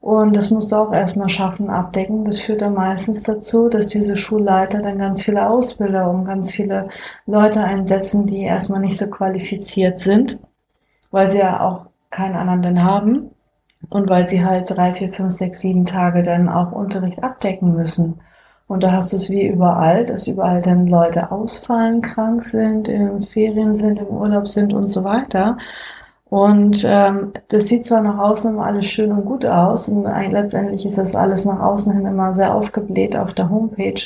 Und 0.00 0.36
das 0.36 0.50
musst 0.50 0.72
du 0.72 0.76
auch 0.76 0.92
erstmal 0.92 1.28
schaffen, 1.28 1.70
abdecken. 1.70 2.24
Das 2.24 2.38
führt 2.38 2.62
dann 2.62 2.74
meistens 2.74 3.24
dazu, 3.24 3.68
dass 3.68 3.88
diese 3.88 4.16
Schulleiter 4.16 4.80
dann 4.80 4.98
ganz 4.98 5.22
viele 5.22 5.48
Ausbilder 5.48 6.08
und 6.10 6.24
ganz 6.24 6.52
viele 6.52 6.88
Leute 7.26 7.62
einsetzen, 7.62 8.26
die 8.26 8.42
erstmal 8.42 8.80
nicht 8.80 8.96
so 8.96 9.08
qualifiziert 9.10 9.98
sind, 9.98 10.38
weil 11.10 11.28
sie 11.28 11.38
ja 11.38 11.60
auch 11.60 11.86
keinen 12.10 12.36
anderen 12.36 12.82
haben 12.82 13.30
und 13.90 14.08
weil 14.08 14.26
sie 14.26 14.44
halt 14.44 14.70
drei, 14.70 14.94
vier, 14.94 15.12
fünf, 15.12 15.32
sechs, 15.32 15.60
sieben 15.60 15.84
Tage 15.84 16.22
dann 16.22 16.48
auch 16.48 16.72
Unterricht 16.72 17.22
abdecken 17.22 17.74
müssen. 17.74 18.20
Und 18.68 18.84
da 18.84 18.92
hast 18.92 19.12
du 19.12 19.16
es 19.16 19.30
wie 19.30 19.46
überall, 19.46 20.04
dass 20.04 20.28
überall 20.28 20.60
dann 20.60 20.86
Leute 20.86 21.32
ausfallen, 21.32 22.02
krank 22.02 22.44
sind, 22.44 22.88
in 22.88 23.22
Ferien 23.22 23.74
sind, 23.74 23.98
im 23.98 24.08
Urlaub 24.08 24.48
sind 24.48 24.74
und 24.74 24.88
so 24.90 25.04
weiter. 25.04 25.56
Und 26.30 26.84
ähm, 26.86 27.32
das 27.48 27.68
sieht 27.68 27.86
zwar 27.86 28.02
nach 28.02 28.18
außen 28.18 28.52
immer 28.52 28.66
alles 28.66 28.84
schön 28.84 29.12
und 29.12 29.24
gut 29.24 29.46
aus 29.46 29.88
und 29.88 30.04
letztendlich 30.04 30.84
ist 30.84 30.98
das 30.98 31.16
alles 31.16 31.46
nach 31.46 31.58
außen 31.58 31.94
hin 31.94 32.04
immer 32.04 32.34
sehr 32.34 32.54
aufgebläht 32.54 33.16
auf 33.16 33.32
der 33.32 33.48
Homepage 33.48 33.98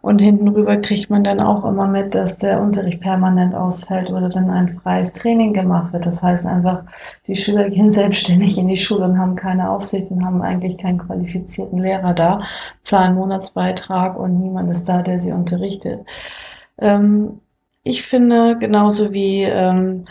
und 0.00 0.18
hinten 0.18 0.48
rüber 0.48 0.76
kriegt 0.78 1.08
man 1.08 1.22
dann 1.22 1.38
auch 1.38 1.64
immer 1.64 1.86
mit, 1.86 2.16
dass 2.16 2.36
der 2.36 2.60
Unterricht 2.60 3.00
permanent 3.00 3.54
ausfällt 3.54 4.10
oder 4.10 4.28
dann 4.28 4.50
ein 4.50 4.80
freies 4.80 5.12
Training 5.12 5.52
gemacht 5.52 5.92
wird. 5.92 6.04
Das 6.04 6.20
heißt 6.20 6.46
einfach, 6.46 6.82
die 7.28 7.36
Schüler 7.36 7.70
gehen 7.70 7.92
selbstständig 7.92 8.58
in 8.58 8.66
die 8.66 8.76
Schule 8.76 9.04
und 9.04 9.18
haben 9.18 9.36
keine 9.36 9.70
Aufsicht 9.70 10.10
und 10.10 10.24
haben 10.24 10.42
eigentlich 10.42 10.78
keinen 10.78 10.98
qualifizierten 10.98 11.78
Lehrer 11.78 12.12
da, 12.12 12.40
zahlen 12.82 13.14
Monatsbeitrag 13.14 14.18
und 14.18 14.40
niemand 14.40 14.68
ist 14.70 14.88
da, 14.88 15.02
der 15.02 15.22
sie 15.22 15.30
unterrichtet. 15.30 16.00
Ähm, 16.78 17.40
ich 17.84 18.02
finde, 18.02 18.58
genauso 18.58 19.12
wie 19.12 19.44
ähm, 19.44 20.04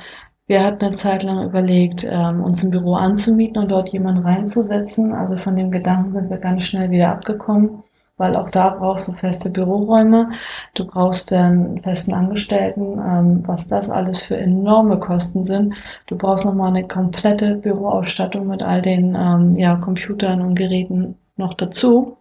wir 0.47 0.63
hatten 0.63 0.85
eine 0.85 0.95
Zeit 0.95 1.23
lang 1.23 1.45
überlegt, 1.45 2.07
ähm, 2.09 2.41
uns 2.41 2.63
ein 2.63 2.71
Büro 2.71 2.95
anzumieten 2.95 3.61
und 3.61 3.71
dort 3.71 3.89
jemanden 3.89 4.23
reinzusetzen. 4.23 5.13
Also 5.13 5.35
von 5.37 5.55
dem 5.57 5.71
Gedanken 5.71 6.13
sind 6.13 6.29
wir 6.29 6.37
ganz 6.37 6.63
schnell 6.63 6.89
wieder 6.89 7.09
abgekommen, 7.09 7.83
weil 8.15 8.35
auch 8.37 8.49
da 8.49 8.69
brauchst 8.69 9.09
du 9.09 9.13
feste 9.13 9.49
Büroräume. 9.49 10.31
Du 10.73 10.85
brauchst 10.85 11.33
einen 11.33 11.81
festen 11.83 12.13
Angestellten, 12.13 12.97
ähm, 12.97 13.43
was 13.45 13.67
das 13.67 13.89
alles 13.89 14.21
für 14.21 14.37
enorme 14.37 14.99
Kosten 14.99 15.43
sind. 15.43 15.73
Du 16.07 16.17
brauchst 16.17 16.45
nochmal 16.45 16.69
eine 16.69 16.87
komplette 16.87 17.55
Büroausstattung 17.55 18.47
mit 18.47 18.63
all 18.63 18.81
den 18.81 19.15
ähm, 19.15 19.51
ja, 19.57 19.75
Computern 19.75 20.41
und 20.41 20.55
Geräten 20.55 21.15
noch 21.35 21.53
dazu. 21.55 22.17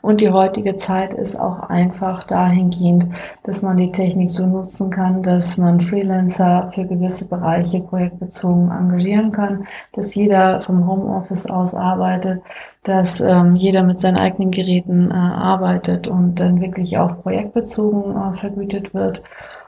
Und 0.00 0.20
die 0.20 0.30
heutige 0.30 0.76
Zeit 0.76 1.14
ist 1.14 1.38
auch 1.38 1.60
einfach 1.68 2.24
dahingehend, 2.24 3.06
dass 3.44 3.62
man 3.62 3.76
die 3.76 3.92
Technik 3.92 4.30
so 4.30 4.46
nutzen 4.46 4.90
kann, 4.90 5.22
dass 5.22 5.58
man 5.58 5.80
Freelancer 5.80 6.72
für 6.74 6.84
gewisse 6.86 7.28
Bereiche 7.28 7.80
projektbezogen 7.80 8.70
engagieren 8.70 9.30
kann, 9.30 9.66
dass 9.92 10.14
jeder 10.14 10.60
vom 10.62 10.86
Homeoffice 10.86 11.46
aus 11.46 11.74
arbeitet, 11.74 12.42
dass 12.82 13.20
ähm, 13.20 13.54
jeder 13.54 13.82
mit 13.84 14.00
seinen 14.00 14.18
eigenen 14.18 14.50
Geräten 14.50 15.10
äh, 15.10 15.14
arbeitet 15.14 16.08
und 16.08 16.40
dann 16.40 16.60
wirklich 16.60 16.98
auch 16.98 17.22
projektbezogen 17.22 18.16
äh, 18.16 18.38
vergütet 18.38 18.92
wird 18.94 19.22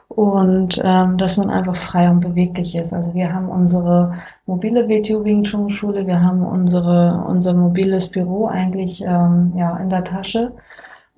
und 0.07 0.81
ähm, 0.83 1.17
dass 1.17 1.37
man 1.37 1.49
einfach 1.49 1.75
frei 1.75 2.09
und 2.09 2.21
beweglich 2.21 2.75
ist. 2.75 2.93
Also 2.93 3.13
wir 3.13 3.33
haben 3.33 3.49
unsere 3.49 4.13
mobile 4.45 4.87
WTO 4.87 5.23
Wing 5.23 5.43
Chun 5.43 5.69
Schule, 5.69 6.07
wir 6.07 6.21
haben 6.21 6.43
unsere 6.43 7.23
unser 7.27 7.53
mobiles 7.53 8.11
Büro 8.11 8.47
eigentlich 8.47 9.01
ähm, 9.01 9.53
ja 9.55 9.77
in 9.77 9.89
der 9.89 10.03
Tasche 10.03 10.51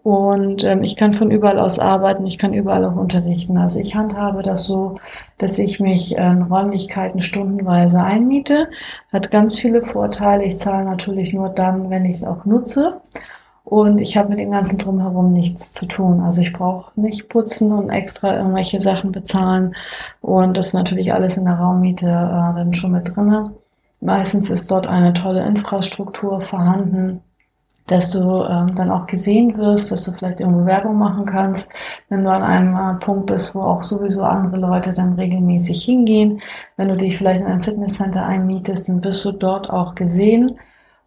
und 0.07 0.63
ähm, 0.63 0.83
ich 0.83 0.95
kann 0.95 1.13
von 1.13 1.31
überall 1.31 1.59
aus 1.59 1.79
arbeiten, 1.79 2.25
ich 2.25 2.37
kann 2.37 2.53
überall 2.53 2.85
auch 2.85 2.95
unterrichten. 2.95 3.57
Also 3.57 3.81
ich 3.81 3.93
handhabe 3.93 4.41
das 4.41 4.63
so, 4.63 4.99
dass 5.37 5.59
ich 5.59 5.81
mich 5.81 6.15
in 6.15 6.43
Räumlichkeiten 6.43 7.19
stundenweise 7.19 8.01
einmiete. 8.01 8.69
Hat 9.11 9.31
ganz 9.31 9.59
viele 9.59 9.81
Vorteile. 9.83 10.45
Ich 10.45 10.59
zahle 10.59 10.85
natürlich 10.85 11.33
nur 11.33 11.49
dann, 11.49 11.89
wenn 11.89 12.05
ich 12.05 12.15
es 12.15 12.23
auch 12.23 12.45
nutze. 12.45 13.01
Und 13.69 13.99
ich 13.99 14.15
habe 14.15 14.29
mit 14.29 14.39
dem 14.39 14.51
ganzen 14.51 14.77
Drumherum 14.77 15.33
nichts 15.33 15.73
zu 15.73 15.85
tun. 15.85 16.21
Also 16.21 16.41
ich 16.41 16.53
brauche 16.53 16.97
nicht 16.97 17.27
putzen 17.27 17.73
und 17.73 17.89
extra 17.89 18.37
irgendwelche 18.37 18.79
Sachen 18.79 19.11
bezahlen. 19.11 19.75
Und 20.21 20.55
das 20.55 20.67
ist 20.67 20.73
natürlich 20.73 21.11
alles 21.11 21.35
in 21.35 21.43
der 21.43 21.55
Raummiete 21.55 22.05
äh, 22.05 22.55
dann 22.55 22.73
schon 22.73 22.93
mit 22.93 23.13
drinne. 23.13 23.51
Meistens 23.99 24.49
ist 24.49 24.71
dort 24.71 24.87
eine 24.87 25.11
tolle 25.11 25.45
Infrastruktur 25.45 26.39
vorhanden, 26.39 27.19
dass 27.87 28.11
du 28.11 28.45
ähm, 28.45 28.73
dann 28.75 28.89
auch 28.89 29.05
gesehen 29.05 29.57
wirst, 29.57 29.91
dass 29.91 30.05
du 30.05 30.13
vielleicht 30.13 30.39
irgendwo 30.39 30.65
Werbung 30.65 30.97
machen 30.97 31.25
kannst, 31.25 31.69
wenn 32.07 32.23
du 32.23 32.31
an 32.31 32.43
einem 32.43 32.73
äh, 32.73 32.99
Punkt 33.01 33.25
bist, 33.25 33.53
wo 33.53 33.59
auch 33.59 33.83
sowieso 33.83 34.23
andere 34.23 34.55
Leute 34.55 34.93
dann 34.93 35.11
regelmäßig 35.15 35.83
hingehen. 35.83 36.41
Wenn 36.77 36.87
du 36.87 36.95
dich 36.95 37.17
vielleicht 37.17 37.41
in 37.41 37.47
einem 37.47 37.61
Fitnesscenter 37.61 38.25
einmietest, 38.25 38.87
dann 38.87 39.03
wirst 39.03 39.25
du 39.25 39.33
dort 39.33 39.69
auch 39.69 39.93
gesehen 39.93 40.57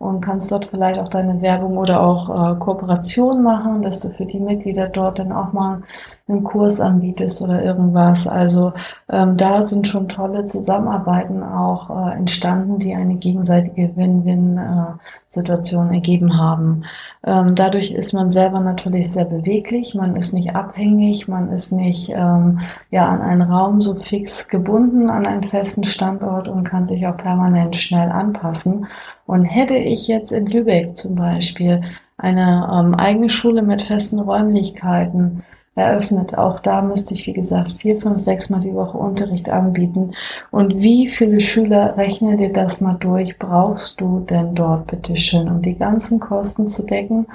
und 0.01 0.23
kannst 0.23 0.51
dort 0.51 0.65
vielleicht 0.65 0.99
auch 0.99 1.09
deine 1.09 1.43
Werbung 1.43 1.77
oder 1.77 2.01
auch 2.01 2.31
äh, 2.31 2.59
Kooperation 2.59 3.43
machen, 3.43 3.83
dass 3.83 4.01
du 4.01 4.09
für 4.09 4.25
die 4.25 4.41
Mitglieder 4.41 4.89
dort 4.89 5.19
dann 5.19 5.31
auch 5.31 5.53
mal 5.53 5.83
einen 6.27 6.43
Kurs 6.43 6.81
anbietest 6.81 7.43
oder 7.43 7.63
irgendwas. 7.63 8.27
Also 8.27 8.73
ähm, 9.11 9.37
da 9.37 9.63
sind 9.63 9.87
schon 9.87 10.09
tolle 10.09 10.47
Zusammenarbeiten 10.47 11.43
auch 11.43 11.91
äh, 11.91 12.17
entstanden, 12.17 12.79
die 12.79 12.95
eine 12.95 13.17
gegenseitige 13.17 13.95
Win-Win-Situation 13.95 15.91
äh, 15.91 15.97
ergeben 15.97 16.39
haben. 16.39 16.85
Ähm, 17.23 17.55
dadurch 17.55 17.91
ist 17.91 18.15
man 18.15 18.31
selber 18.31 18.61
natürlich 18.61 19.11
sehr 19.11 19.27
beweglich, 19.27 19.95
man 19.95 20.17
ist 20.17 20.33
nicht 20.33 20.57
abhängig, 20.57 21.29
man 21.29 21.53
ist 21.53 21.73
nicht 21.73 22.09
ähm, 22.09 22.61
ja 22.91 23.07
an 23.07 23.21
einen 23.21 23.43
Raum 23.43 23.83
so 23.83 23.95
fix 23.97 24.49
gebunden, 24.49 25.11
an 25.11 25.27
einen 25.27 25.45
festen 25.45 25.85
Standort 25.85 26.49
und 26.49 26.65
kann 26.65 26.87
sich 26.87 27.07
auch 27.07 27.19
permanent 27.19 27.77
schnell 27.77 28.11
anpassen. 28.11 28.87
Und 29.31 29.45
hätte 29.45 29.77
ich 29.77 30.09
jetzt 30.09 30.33
in 30.33 30.47
Lübeck 30.47 30.97
zum 30.97 31.15
Beispiel 31.15 31.83
eine 32.19 32.69
ähm, 32.75 32.97
eigene 32.97 33.29
Schule 33.29 33.63
mit 33.63 33.81
festen 33.81 34.19
Räumlichkeiten 34.19 35.45
eröffnet, 35.77 36.37
auch 36.37 36.59
da 36.59 36.83
müsste 36.83 37.15
ich, 37.15 37.29
wie 37.29 37.33
gesagt, 37.33 37.75
vier, 37.79 38.01
fünf, 38.01 38.19
sechs 38.19 38.51
Mal 38.51 38.59
die 38.59 38.75
Woche 38.75 38.99
Unterricht 38.99 39.49
anbieten. 39.49 40.15
Und 40.51 40.83
wie 40.83 41.09
viele 41.09 41.39
Schüler, 41.39 41.97
rechne 41.97 42.39
dir 42.39 42.53
das 42.53 42.81
mal 42.81 42.97
durch, 42.99 43.39
brauchst 43.39 44.01
du 44.01 44.19
denn 44.29 44.57
dort, 44.57 44.89
bitteschön, 44.89 45.49
um 45.49 45.63
die 45.63 45.77
ganzen 45.77 46.19
Kosten 46.19 46.69
zu 46.69 46.83
decken? 46.83 47.29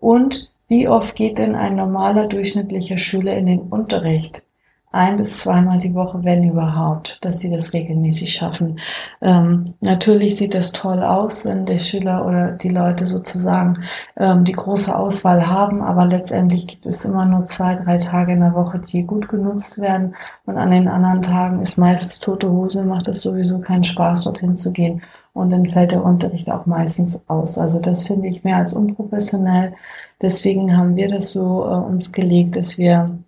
Und 0.00 0.50
wie 0.68 0.86
oft 0.86 1.14
geht 1.14 1.38
denn 1.38 1.54
ein 1.54 1.76
normaler 1.76 2.26
durchschnittlicher 2.26 2.98
Schüler 2.98 3.34
in 3.38 3.46
den 3.46 3.60
Unterricht? 3.60 4.42
Ein 4.90 5.16
bis 5.18 5.40
zweimal 5.40 5.78
die 5.78 5.94
Woche, 5.94 6.24
wenn 6.24 6.48
überhaupt, 6.48 7.18
dass 7.22 7.40
sie 7.40 7.50
das 7.50 7.72
regelmäßig 7.72 8.32
schaffen. 8.32 8.80
Ähm, 9.20 9.66
natürlich 9.80 10.36
sieht 10.36 10.54
das 10.54 10.72
toll 10.72 11.02
aus, 11.02 11.44
wenn 11.44 11.66
der 11.66 11.78
Schüler 11.78 12.24
oder 12.26 12.52
die 12.52 12.70
Leute 12.70 13.06
sozusagen 13.06 13.84
ähm, 14.16 14.44
die 14.44 14.52
große 14.52 14.94
Auswahl 14.96 15.46
haben, 15.46 15.82
aber 15.82 16.06
letztendlich 16.06 16.66
gibt 16.66 16.86
es 16.86 17.04
immer 17.04 17.26
nur 17.26 17.44
zwei, 17.44 17.74
drei 17.74 17.98
Tage 17.98 18.32
in 18.32 18.40
der 18.40 18.54
Woche, 18.54 18.78
die 18.78 19.02
gut 19.02 19.28
genutzt 19.28 19.78
werden 19.78 20.14
und 20.46 20.56
an 20.56 20.70
den 20.70 20.88
anderen 20.88 21.22
Tagen 21.22 21.60
ist 21.60 21.76
meistens 21.76 22.20
tote 22.20 22.50
Hose, 22.50 22.82
macht 22.82 23.08
es 23.08 23.22
sowieso 23.22 23.58
keinen 23.58 23.84
Spaß, 23.84 24.22
dorthin 24.22 24.56
zu 24.56 24.72
gehen 24.72 25.02
und 25.34 25.50
dann 25.50 25.66
fällt 25.66 25.92
der 25.92 26.04
Unterricht 26.04 26.50
auch 26.50 26.66
meistens 26.66 27.20
aus. 27.28 27.58
Also 27.58 27.78
das 27.80 28.06
finde 28.06 28.28
ich 28.28 28.44
mehr 28.44 28.56
als 28.56 28.72
unprofessionell. 28.72 29.74
Deswegen 30.20 30.76
haben 30.76 30.96
wir 30.96 31.08
das 31.08 31.30
so 31.30 31.64
äh, 31.64 31.74
uns 31.74 32.10
gelegt, 32.12 32.56
dass 32.56 32.76
wir 32.78 33.18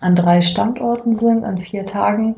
an 0.00 0.14
drei 0.14 0.40
Standorten 0.40 1.14
sind, 1.14 1.44
an 1.44 1.58
vier 1.58 1.84
Tagen 1.84 2.36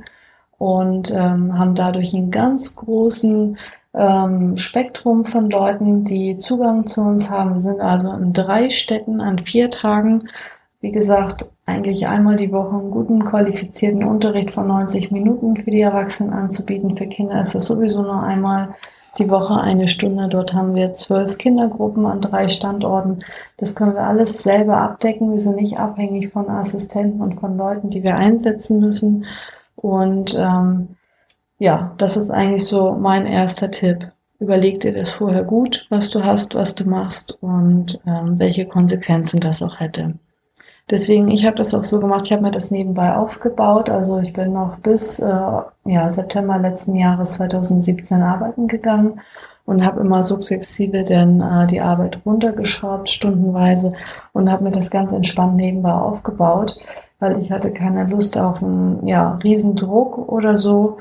und 0.58 1.10
ähm, 1.10 1.58
haben 1.58 1.74
dadurch 1.74 2.14
einen 2.14 2.30
ganz 2.30 2.76
großen 2.76 3.56
ähm, 3.94 4.56
Spektrum 4.56 5.24
von 5.24 5.50
Leuten, 5.50 6.04
die 6.04 6.38
Zugang 6.38 6.86
zu 6.86 7.02
uns 7.02 7.30
haben. 7.30 7.54
Wir 7.54 7.60
sind 7.60 7.80
also 7.80 8.12
in 8.12 8.32
drei 8.32 8.68
Städten 8.68 9.20
an 9.20 9.38
vier 9.38 9.70
Tagen. 9.70 10.28
Wie 10.80 10.92
gesagt, 10.92 11.46
eigentlich 11.66 12.06
einmal 12.06 12.36
die 12.36 12.52
Woche 12.52 12.76
einen 12.76 12.90
guten 12.90 13.24
qualifizierten 13.24 14.04
Unterricht 14.04 14.52
von 14.52 14.66
90 14.66 15.10
Minuten 15.10 15.56
für 15.56 15.70
die 15.70 15.80
Erwachsenen 15.80 16.32
anzubieten. 16.32 16.96
Für 16.96 17.06
Kinder 17.06 17.40
ist 17.40 17.54
das 17.54 17.66
sowieso 17.66 18.02
nur 18.02 18.22
einmal 18.22 18.74
die 19.18 19.28
Woche 19.30 19.54
eine 19.54 19.88
Stunde. 19.88 20.28
Dort 20.28 20.54
haben 20.54 20.74
wir 20.74 20.92
zwölf 20.92 21.38
Kindergruppen 21.38 22.06
an 22.06 22.20
drei 22.20 22.48
Standorten. 22.48 23.24
Das 23.56 23.74
können 23.74 23.94
wir 23.94 24.04
alles 24.04 24.42
selber 24.42 24.76
abdecken. 24.78 25.32
Wir 25.32 25.40
sind 25.40 25.56
nicht 25.56 25.78
abhängig 25.78 26.32
von 26.32 26.48
Assistenten 26.48 27.20
und 27.20 27.40
von 27.40 27.56
Leuten, 27.56 27.90
die 27.90 28.02
wir 28.02 28.16
einsetzen 28.16 28.80
müssen. 28.80 29.26
Und 29.76 30.38
ähm, 30.38 30.96
ja, 31.58 31.92
das 31.98 32.16
ist 32.16 32.30
eigentlich 32.30 32.66
so 32.66 32.92
mein 32.92 33.26
erster 33.26 33.70
Tipp. 33.70 34.10
Überleg 34.38 34.80
dir 34.80 34.94
das 34.94 35.10
vorher 35.10 35.44
gut, 35.44 35.86
was 35.90 36.08
du 36.08 36.24
hast, 36.24 36.54
was 36.54 36.74
du 36.74 36.88
machst 36.88 37.36
und 37.42 38.00
ähm, 38.06 38.38
welche 38.38 38.66
Konsequenzen 38.66 39.40
das 39.40 39.62
auch 39.62 39.78
hätte. 39.80 40.14
Deswegen, 40.90 41.28
ich 41.28 41.46
habe 41.46 41.56
das 41.56 41.72
auch 41.72 41.84
so 41.84 42.00
gemacht, 42.00 42.26
ich 42.26 42.32
habe 42.32 42.42
mir 42.42 42.50
das 42.50 42.72
nebenbei 42.72 43.14
aufgebaut. 43.14 43.88
Also 43.88 44.18
ich 44.18 44.32
bin 44.32 44.52
noch 44.52 44.78
bis 44.78 45.20
äh, 45.20 45.26
ja, 45.84 46.10
September 46.10 46.58
letzten 46.58 46.96
Jahres 46.96 47.34
2017 47.34 48.20
arbeiten 48.22 48.66
gegangen 48.66 49.20
und 49.66 49.84
habe 49.84 50.00
immer 50.00 50.24
sukzessive 50.24 51.04
dann 51.04 51.40
äh, 51.40 51.66
die 51.68 51.80
Arbeit 51.80 52.20
runtergeschraubt, 52.26 53.08
stundenweise 53.08 53.92
und 54.32 54.50
habe 54.50 54.64
mir 54.64 54.72
das 54.72 54.90
ganz 54.90 55.12
entspannt 55.12 55.56
nebenbei 55.56 55.92
aufgebaut, 55.92 56.76
weil 57.20 57.38
ich 57.38 57.52
hatte 57.52 57.72
keine 57.72 58.04
Lust 58.04 58.40
auf 58.40 58.60
einen 58.60 59.06
ja, 59.06 59.38
Riesendruck 59.44 60.28
oder 60.28 60.56
so 60.56 60.98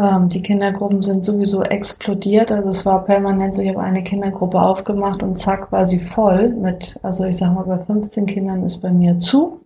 ähm, 0.00 0.28
die 0.28 0.40
Kindergruppen 0.42 1.02
sind 1.02 1.24
sowieso 1.24 1.62
explodiert. 1.62 2.50
Also 2.50 2.68
es 2.70 2.86
war 2.86 3.04
permanent 3.04 3.54
so, 3.54 3.62
ich 3.62 3.68
habe 3.68 3.80
eine 3.80 4.02
Kindergruppe 4.02 4.60
aufgemacht 4.60 5.22
und 5.22 5.36
zack 5.36 5.70
war 5.72 5.84
sie 5.84 6.00
voll 6.00 6.48
mit, 6.50 6.98
also 7.02 7.24
ich 7.24 7.36
sage 7.36 7.52
mal, 7.52 7.64
bei 7.64 7.78
15 7.84 8.26
Kindern 8.26 8.64
ist 8.64 8.78
bei 8.78 8.90
mir 8.90 9.18
zu, 9.20 9.60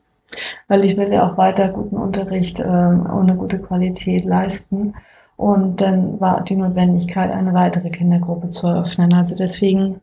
weil 0.66 0.84
ich 0.84 0.96
will 0.96 1.12
ja 1.12 1.30
auch 1.30 1.36
weiter 1.38 1.68
guten 1.68 1.96
Unterricht 1.96 2.58
äh, 2.58 2.64
ohne 2.64 3.36
gute 3.36 3.58
Qualität 3.60 4.24
leisten. 4.24 4.94
Und 5.36 5.80
dann 5.80 6.20
war 6.20 6.42
die 6.42 6.56
Notwendigkeit, 6.56 7.30
eine 7.30 7.54
weitere 7.54 7.90
Kindergruppe 7.90 8.50
zu 8.50 8.66
eröffnen. 8.68 9.12
Also 9.14 9.34
deswegen 9.36 10.00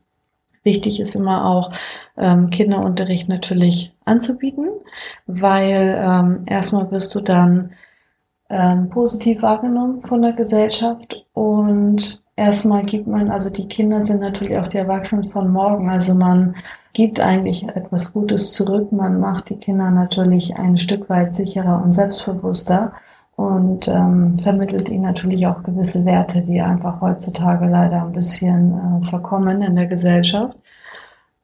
wichtig 0.63 0.99
ist 0.99 1.15
immer 1.15 1.45
auch, 1.45 1.71
ähm, 2.17 2.49
Kinderunterricht 2.49 3.29
natürlich 3.29 3.93
anzubieten, 4.05 4.67
weil 5.27 5.95
ähm, 5.97 6.43
erstmal 6.45 6.91
wirst 6.91 7.15
du 7.15 7.21
dann 7.21 7.71
ähm, 8.51 8.89
positiv 8.89 9.41
wahrgenommen 9.41 10.01
von 10.01 10.21
der 10.21 10.33
Gesellschaft 10.33 11.25
und 11.33 12.21
erstmal 12.35 12.81
gibt 12.83 13.07
man, 13.07 13.31
also 13.31 13.49
die 13.49 13.67
Kinder 13.67 14.03
sind 14.03 14.21
natürlich 14.21 14.57
auch 14.57 14.67
die 14.67 14.77
Erwachsenen 14.77 15.29
von 15.31 15.51
morgen, 15.51 15.89
also 15.89 16.13
man 16.13 16.55
gibt 16.93 17.19
eigentlich 17.19 17.67
etwas 17.69 18.13
Gutes 18.13 18.51
zurück, 18.51 18.91
man 18.91 19.19
macht 19.19 19.49
die 19.49 19.57
Kinder 19.57 19.89
natürlich 19.91 20.55
ein 20.55 20.77
Stück 20.77 21.09
weit 21.09 21.33
sicherer 21.33 21.81
und 21.83 21.93
selbstbewusster 21.93 22.93
und 23.35 23.87
ähm, 23.87 24.37
vermittelt 24.37 24.89
ihnen 24.89 25.03
natürlich 25.03 25.47
auch 25.47 25.63
gewisse 25.63 26.05
Werte, 26.05 26.41
die 26.41 26.61
einfach 26.61 27.01
heutzutage 27.01 27.65
leider 27.65 28.03
ein 28.03 28.11
bisschen 28.11 28.73
äh, 29.01 29.05
verkommen 29.05 29.61
in 29.61 29.75
der 29.75 29.87
Gesellschaft. 29.87 30.57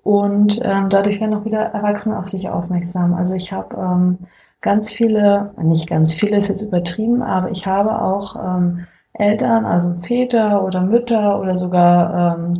Und 0.03 0.59
ähm, 0.63 0.89
dadurch 0.89 1.19
werden 1.19 1.33
auch 1.33 1.45
wieder 1.45 1.59
Erwachsene 1.59 2.17
auf 2.17 2.29
sich 2.29 2.49
aufmerksam. 2.49 3.13
Also 3.13 3.33
ich 3.33 3.51
habe 3.51 3.75
ähm, 3.75 4.17
ganz 4.61 4.91
viele, 4.91 5.51
nicht 5.61 5.87
ganz 5.87 6.13
viele 6.13 6.37
ist 6.37 6.49
jetzt 6.49 6.61
übertrieben, 6.61 7.21
aber 7.21 7.51
ich 7.51 7.65
habe 7.65 8.01
auch 8.01 8.35
ähm, 8.35 8.87
Eltern, 9.13 9.65
also 9.65 9.95
Väter 10.01 10.63
oder 10.63 10.81
Mütter 10.81 11.39
oder 11.39 11.57
sogar 11.57 12.37
ähm, 12.37 12.59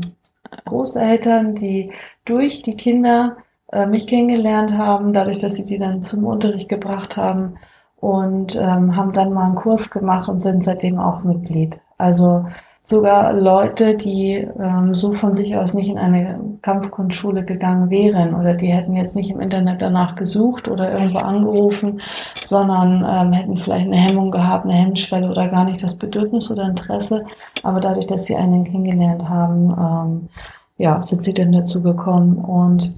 Großeltern, 0.65 1.55
die 1.55 1.91
durch 2.25 2.61
die 2.61 2.75
Kinder 2.75 3.37
äh, 3.71 3.85
mich 3.85 4.07
kennengelernt 4.07 4.77
haben, 4.77 5.13
dadurch, 5.13 5.37
dass 5.39 5.55
sie 5.55 5.65
die 5.65 5.77
dann 5.77 6.03
zum 6.03 6.25
Unterricht 6.25 6.69
gebracht 6.69 7.17
haben 7.17 7.57
und 7.97 8.55
ähm, 8.55 8.95
haben 8.95 9.11
dann 9.11 9.33
mal 9.33 9.45
einen 9.45 9.55
Kurs 9.55 9.89
gemacht 9.89 10.29
und 10.29 10.41
sind 10.41 10.63
seitdem 10.63 10.99
auch 10.99 11.23
Mitglied. 11.23 11.79
Also 11.97 12.45
sogar 12.87 13.33
Leute, 13.33 13.95
die 13.95 14.35
ähm, 14.35 14.93
so 14.93 15.11
von 15.11 15.33
sich 15.33 15.55
aus 15.55 15.73
nicht 15.73 15.89
in 15.89 15.97
eine 15.97 16.39
Kampfkunstschule 16.61 17.43
gegangen 17.45 17.89
wären 17.89 18.33
oder 18.33 18.53
die 18.53 18.67
hätten 18.73 18.95
jetzt 18.95 19.15
nicht 19.15 19.29
im 19.29 19.41
Internet 19.41 19.81
danach 19.81 20.15
gesucht 20.15 20.67
oder 20.67 20.91
irgendwo 20.91 21.19
angerufen, 21.19 22.01
sondern 22.43 23.05
ähm, 23.07 23.33
hätten 23.33 23.57
vielleicht 23.57 23.87
eine 23.87 23.97
Hemmung 23.97 24.31
gehabt, 24.31 24.65
eine 24.65 24.73
Hemmschwelle 24.73 25.29
oder 25.29 25.47
gar 25.49 25.65
nicht 25.65 25.83
das 25.83 25.95
Bedürfnis 25.95 26.49
oder 26.49 26.63
Interesse. 26.63 27.25
Aber 27.63 27.79
dadurch, 27.79 28.07
dass 28.07 28.25
sie 28.25 28.35
einen 28.35 28.63
kennengelernt 28.63 29.27
haben, 29.29 29.69
ähm, 29.77 30.29
ja, 30.77 31.01
sind 31.01 31.23
sie 31.23 31.33
dann 31.33 31.51
dazu 31.51 31.81
gekommen 31.81 32.37
und 32.37 32.93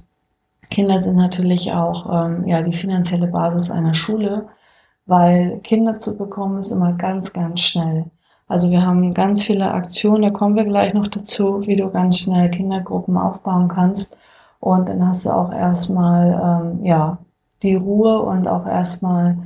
Kinder 0.70 1.00
sind 1.00 1.16
natürlich 1.16 1.72
auch 1.72 2.26
ähm, 2.26 2.46
ja 2.46 2.62
die 2.62 2.74
finanzielle 2.74 3.26
Basis 3.26 3.70
einer 3.70 3.94
Schule 3.94 4.46
weil 5.10 5.58
Kinder 5.64 5.98
zu 5.98 6.16
bekommen 6.16 6.60
ist 6.60 6.70
immer 6.70 6.92
ganz, 6.92 7.32
ganz 7.32 7.60
schnell. 7.60 8.04
Also 8.50 8.68
wir 8.68 8.84
haben 8.84 9.14
ganz 9.14 9.44
viele 9.44 9.72
Aktionen, 9.72 10.22
da 10.22 10.30
kommen 10.30 10.56
wir 10.56 10.64
gleich 10.64 10.92
noch 10.92 11.06
dazu, 11.06 11.60
wie 11.68 11.76
du 11.76 11.88
ganz 11.88 12.18
schnell 12.18 12.50
Kindergruppen 12.50 13.16
aufbauen 13.16 13.68
kannst. 13.68 14.18
Und 14.58 14.88
dann 14.88 15.06
hast 15.06 15.24
du 15.24 15.30
auch 15.30 15.52
erstmal 15.52 16.64
ähm, 16.64 16.84
ja 16.84 17.18
die 17.62 17.76
Ruhe 17.76 18.20
und 18.20 18.48
auch 18.48 18.66
erstmal 18.66 19.36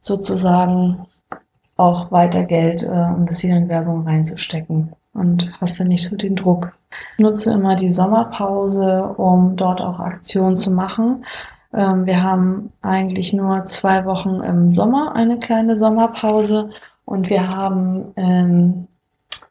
sozusagen 0.00 1.06
auch 1.76 2.12
weiter 2.12 2.44
Geld, 2.44 2.84
äh, 2.84 2.86
um 3.16 3.26
das 3.26 3.42
wieder 3.42 3.56
in 3.56 3.68
Werbung 3.68 4.06
reinzustecken. 4.06 4.92
Und 5.12 5.52
hast 5.60 5.80
dann 5.80 5.88
nicht 5.88 6.08
so 6.08 6.14
den 6.14 6.36
Druck. 6.36 6.72
Nutze 7.18 7.52
immer 7.52 7.74
die 7.74 7.90
Sommerpause, 7.90 9.12
um 9.16 9.56
dort 9.56 9.80
auch 9.80 9.98
Aktionen 9.98 10.56
zu 10.56 10.70
machen. 10.70 11.24
Ähm, 11.74 12.06
wir 12.06 12.22
haben 12.22 12.72
eigentlich 12.80 13.32
nur 13.32 13.66
zwei 13.66 14.04
Wochen 14.04 14.40
im 14.42 14.70
Sommer 14.70 15.16
eine 15.16 15.40
kleine 15.40 15.76
Sommerpause 15.76 16.70
und 17.06 17.30
wir 17.30 17.48
haben 17.48 18.12
im 18.16 18.88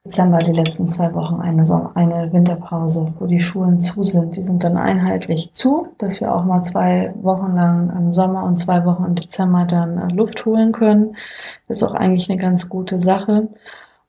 Dezember 0.05 0.37
die 0.39 0.51
letzten 0.51 0.87
zwei 0.87 1.13
Wochen 1.15 1.41
eine, 1.41 1.65
Sommer 1.65 1.91
eine 1.95 2.31
Winterpause, 2.31 3.11
wo 3.17 3.25
die 3.25 3.39
Schulen 3.39 3.81
zu 3.81 4.03
sind. 4.03 4.35
Die 4.35 4.43
sind 4.43 4.63
dann 4.63 4.77
einheitlich 4.77 5.51
zu, 5.53 5.87
dass 5.97 6.21
wir 6.21 6.33
auch 6.33 6.45
mal 6.45 6.61
zwei 6.61 7.11
Wochen 7.23 7.55
lang 7.55 7.91
im 7.97 8.13
Sommer 8.13 8.43
und 8.43 8.57
zwei 8.57 8.85
Wochen 8.85 9.05
im 9.05 9.15
Dezember 9.15 9.65
dann 9.65 9.97
äh, 9.97 10.13
Luft 10.13 10.45
holen 10.45 10.73
können. 10.73 11.15
Das 11.67 11.77
ist 11.77 11.83
auch 11.83 11.95
eigentlich 11.95 12.29
eine 12.29 12.39
ganz 12.39 12.69
gute 12.69 12.99
Sache. 12.99 13.47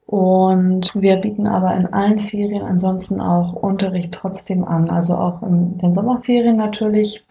Und 0.05 0.95
wir 0.95 1.17
bieten 1.17 1.47
aber 1.49 1.75
in 1.75 1.93
allen 1.93 2.19
Ferien 2.19 2.63
ansonsten 2.63 3.21
auch 3.23 3.55
Unterricht 3.55 4.13
trotzdem 4.13 4.65
an. 4.65 4.91
Also 4.91 5.15
auch 5.15 5.43
in 5.43 5.79
den 5.79 5.95
Sommerferien 5.95 6.57
natürlich 6.57 7.25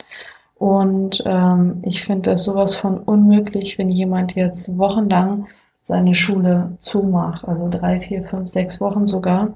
und 0.56 1.22
ähm, 1.26 1.82
ich 1.84 2.04
finde 2.04 2.32
das 2.32 2.46
sowas 2.46 2.76
von 2.76 3.00
unmöglich, 3.00 3.78
wenn 3.78 3.90
jemand 3.90 4.36
jetzt 4.36 4.78
wochenlang 4.78 5.48
seine 5.86 6.16
Schule 6.16 6.78
zumacht, 6.80 7.48
also 7.48 7.70
drei, 7.70 8.02
vier, 8.02 8.24
fünf, 8.26 8.50
sechs 8.50 8.82
Wochen 8.82 9.06
sogar, 9.06 9.56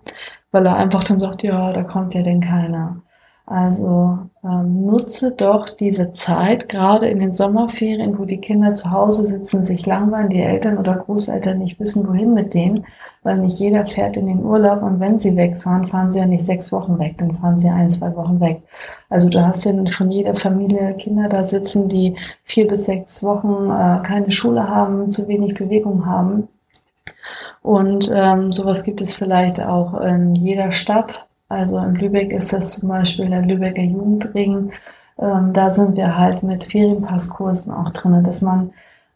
weil 0.52 0.66
er 0.66 0.78
einfach 0.78 1.04
dann 1.04 1.20
sagt, 1.20 1.42
ja, 1.44 1.74
da 1.74 1.84
kommt 1.84 2.14
ja 2.14 2.22
denn 2.22 2.42
keiner. 2.42 3.02
Also 3.48 4.29
ähm, 4.44 4.86
nutze 4.86 5.32
doch 5.32 5.70
diese 5.70 6.12
Zeit, 6.14 6.70
gerade 6.70 7.08
in 7.08 7.20
den 7.20 7.34
Sommerferien, 7.34 8.18
wo 8.18 8.26
die 8.26 8.38
Kinder 8.40 8.74
zu 8.74 8.92
Hause 8.92 9.26
sitzen, 9.26 9.66
sich 9.66 9.86
langweilen, 9.86 10.30
die 10.30 10.42
Eltern 10.42 10.78
oder 10.78 10.96
Großeltern 10.96 11.58
nicht 11.58 11.80
wissen, 11.80 12.08
wohin 12.08 12.34
mit 12.34 12.54
denen, 12.54 12.86
weil 13.24 13.38
nicht 13.40 13.60
jeder 13.60 13.86
fährt 13.86 14.16
in 14.16 14.28
den 14.28 14.44
Urlaub 14.44 14.82
und 14.82 15.00
wenn 15.00 15.20
sie 15.20 15.36
wegfahren, 15.36 15.88
fahren 15.88 16.12
sie 16.12 16.20
ja 16.20 16.26
nicht 16.26 16.46
sechs 16.46 16.72
Wochen 16.72 16.98
weg, 17.00 17.18
dann 17.18 17.34
fahren 17.36 17.60
sie 17.60 17.70
ein, 17.70 17.92
zwei 17.92 18.16
Wochen 18.16 18.40
weg. 18.40 18.62
Also 19.10 19.30
du 19.30 19.46
hast 19.46 19.66
dann 19.66 19.88
von 19.88 20.10
jeder 20.10 20.36
Familie 20.36 20.94
Kinder 20.94 21.28
da 21.28 21.44
sitzen, 21.44 21.90
die 21.90 22.16
vier 22.44 22.68
bis 22.68 22.86
sechs 22.86 23.22
Wochen 23.24 23.70
äh, 23.70 24.08
keine 24.08 24.32
Schule 24.32 24.68
haben, 24.70 25.12
zu 25.12 25.28
wenig 25.28 25.56
Bewegung 25.56 26.06
haben. 26.06 26.48
Und 27.62 28.10
ähm, 28.16 28.52
sowas 28.52 28.84
gibt 28.84 29.02
es 29.02 29.14
vielleicht 29.14 29.62
auch 29.62 30.00
in 30.00 30.36
jeder 30.36 30.72
Stadt. 30.72 31.29
Also 31.50 31.80
in 31.80 31.96
Lübeck 31.96 32.32
ist 32.32 32.54
das 32.54 32.80
zum 32.80 32.90
Beispiel 32.90 33.30
der 33.30 33.42
Lübecker 33.42 33.82
Jugendring. 33.82 34.72
Ähm, 35.18 35.52
da 35.54 35.72
sind 35.72 35.98
wir 35.98 36.16
halt 36.18 36.44
mit 36.44 36.64
Ferienpasskursen 36.66 37.74
auch 37.74 37.90
drin, 37.90 38.24
dass 38.24 38.42
man 38.42 38.72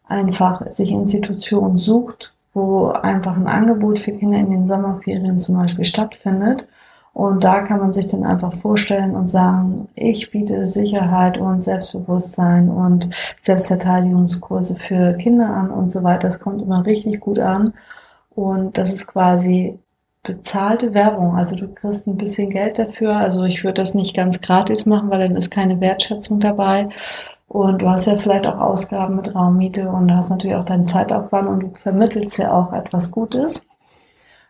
einfach 0.08 0.70
sich 0.70 0.90
Institutionen 0.90 1.78
sucht, 1.78 2.34
wo 2.52 2.88
einfach 2.88 3.36
ein 3.36 3.46
Angebot 3.46 4.00
für 4.00 4.12
Kinder 4.12 4.38
in 4.38 4.50
den 4.50 4.66
Sommerferien 4.66 5.38
zum 5.38 5.56
Beispiel 5.56 5.84
stattfindet. 5.84 6.66
Und 7.14 7.44
da 7.44 7.62
kann 7.62 7.78
man 7.78 7.92
sich 7.92 8.08
dann 8.08 8.24
einfach 8.24 8.52
vorstellen 8.52 9.14
und 9.14 9.30
sagen, 9.30 9.88
ich 9.94 10.32
biete 10.32 10.64
Sicherheit 10.64 11.38
und 11.38 11.62
Selbstbewusstsein 11.62 12.68
und 12.68 13.08
Selbstverteidigungskurse 13.44 14.74
für 14.74 15.14
Kinder 15.14 15.48
an 15.48 15.70
und 15.70 15.92
so 15.92 16.02
weiter. 16.02 16.28
Das 16.28 16.40
kommt 16.40 16.60
immer 16.62 16.84
richtig 16.84 17.20
gut 17.20 17.38
an. 17.38 17.72
Und 18.34 18.76
das 18.78 18.92
ist 18.92 19.06
quasi 19.06 19.78
bezahlte 20.24 20.94
Werbung. 20.94 21.36
Also 21.36 21.54
du 21.54 21.68
kriegst 21.68 22.08
ein 22.08 22.16
bisschen 22.16 22.50
Geld 22.50 22.78
dafür. 22.78 23.16
Also 23.16 23.44
ich 23.44 23.62
würde 23.62 23.82
das 23.82 23.94
nicht 23.94 24.16
ganz 24.16 24.40
gratis 24.40 24.86
machen, 24.86 25.10
weil 25.10 25.20
dann 25.20 25.36
ist 25.36 25.50
keine 25.50 25.80
Wertschätzung 25.80 26.40
dabei. 26.40 26.88
Und 27.46 27.82
du 27.82 27.88
hast 27.88 28.06
ja 28.06 28.16
vielleicht 28.16 28.46
auch 28.46 28.58
Ausgaben 28.58 29.16
mit 29.16 29.32
Raummiete 29.34 29.88
und 29.88 30.08
du 30.08 30.16
hast 30.16 30.30
natürlich 30.30 30.56
auch 30.56 30.64
deinen 30.64 30.88
Zeitaufwand 30.88 31.48
und 31.48 31.60
du 31.60 31.70
vermittelst 31.76 32.38
ja 32.38 32.52
auch 32.52 32.72
etwas 32.72 33.12
Gutes. 33.12 33.62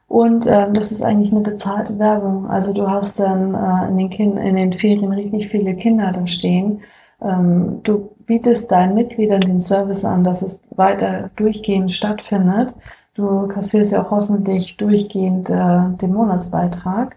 Und 0.07 0.47
ähm, 0.47 0.75
das 0.75 0.93
ist 0.93 1.03
eigentlich 1.03 1.33
eine 1.33 1.41
bezahlte 1.41 1.99
Werbung. 1.99 2.49
Also 2.49 2.73
du 2.73 2.89
hast 2.89 3.19
dann 3.19 3.55
äh, 3.55 3.89
in, 3.89 3.99
den 3.99 4.11
kind 4.11 4.39
in 4.39 4.55
den 4.57 4.73
Ferien 4.73 5.13
richtig 5.13 5.49
viele 5.49 5.75
Kinder 5.75 6.13
da 6.13 6.27
stehen. 6.27 6.83
Ähm, 7.21 7.81
du 7.83 8.15
bietest 8.27 8.71
deinen 8.71 8.95
Mitgliedern 8.95 9.41
den 9.41 9.61
Service 9.61 10.05
an, 10.05 10.25
dass 10.25 10.43
es 10.43 10.61
weiter 10.71 11.31
durchgehend 11.37 11.93
stattfindet. 11.93 12.75
Du 13.15 13.47
kassierst 13.49 13.93
ja 13.93 14.05
auch 14.05 14.11
hoffentlich 14.11 14.77
durchgehend 14.77 15.49
äh, 15.51 15.89
den 16.01 16.13
Monatsbeitrag. 16.13 17.17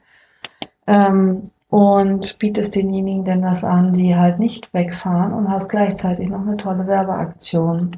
Ähm, 0.86 1.44
und 1.70 2.40
bietest 2.40 2.76
denjenigen 2.76 3.26
denn 3.26 3.44
was 3.44 3.64
an, 3.64 3.92
die 3.92 4.16
halt 4.16 4.40
nicht 4.40 4.74
wegfahren 4.74 5.34
und 5.34 5.50
hast 5.50 5.70
gleichzeitig 5.70 6.30
noch 6.30 6.42
eine 6.42 6.56
tolle 6.56 6.88
Werbeaktion. 6.88 7.98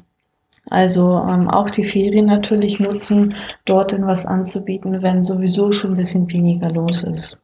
Also 0.68 1.18
ähm, 1.28 1.48
auch 1.48 1.70
die 1.70 1.84
Ferien 1.84 2.26
natürlich 2.26 2.80
nutzen, 2.80 3.34
dort 3.64 3.92
denn 3.92 4.06
was 4.06 4.26
anzubieten, 4.26 5.02
wenn 5.02 5.24
sowieso 5.24 5.72
schon 5.72 5.92
ein 5.92 5.96
bisschen 5.96 6.28
weniger 6.30 6.70
los 6.70 7.04
ist. 7.04 7.40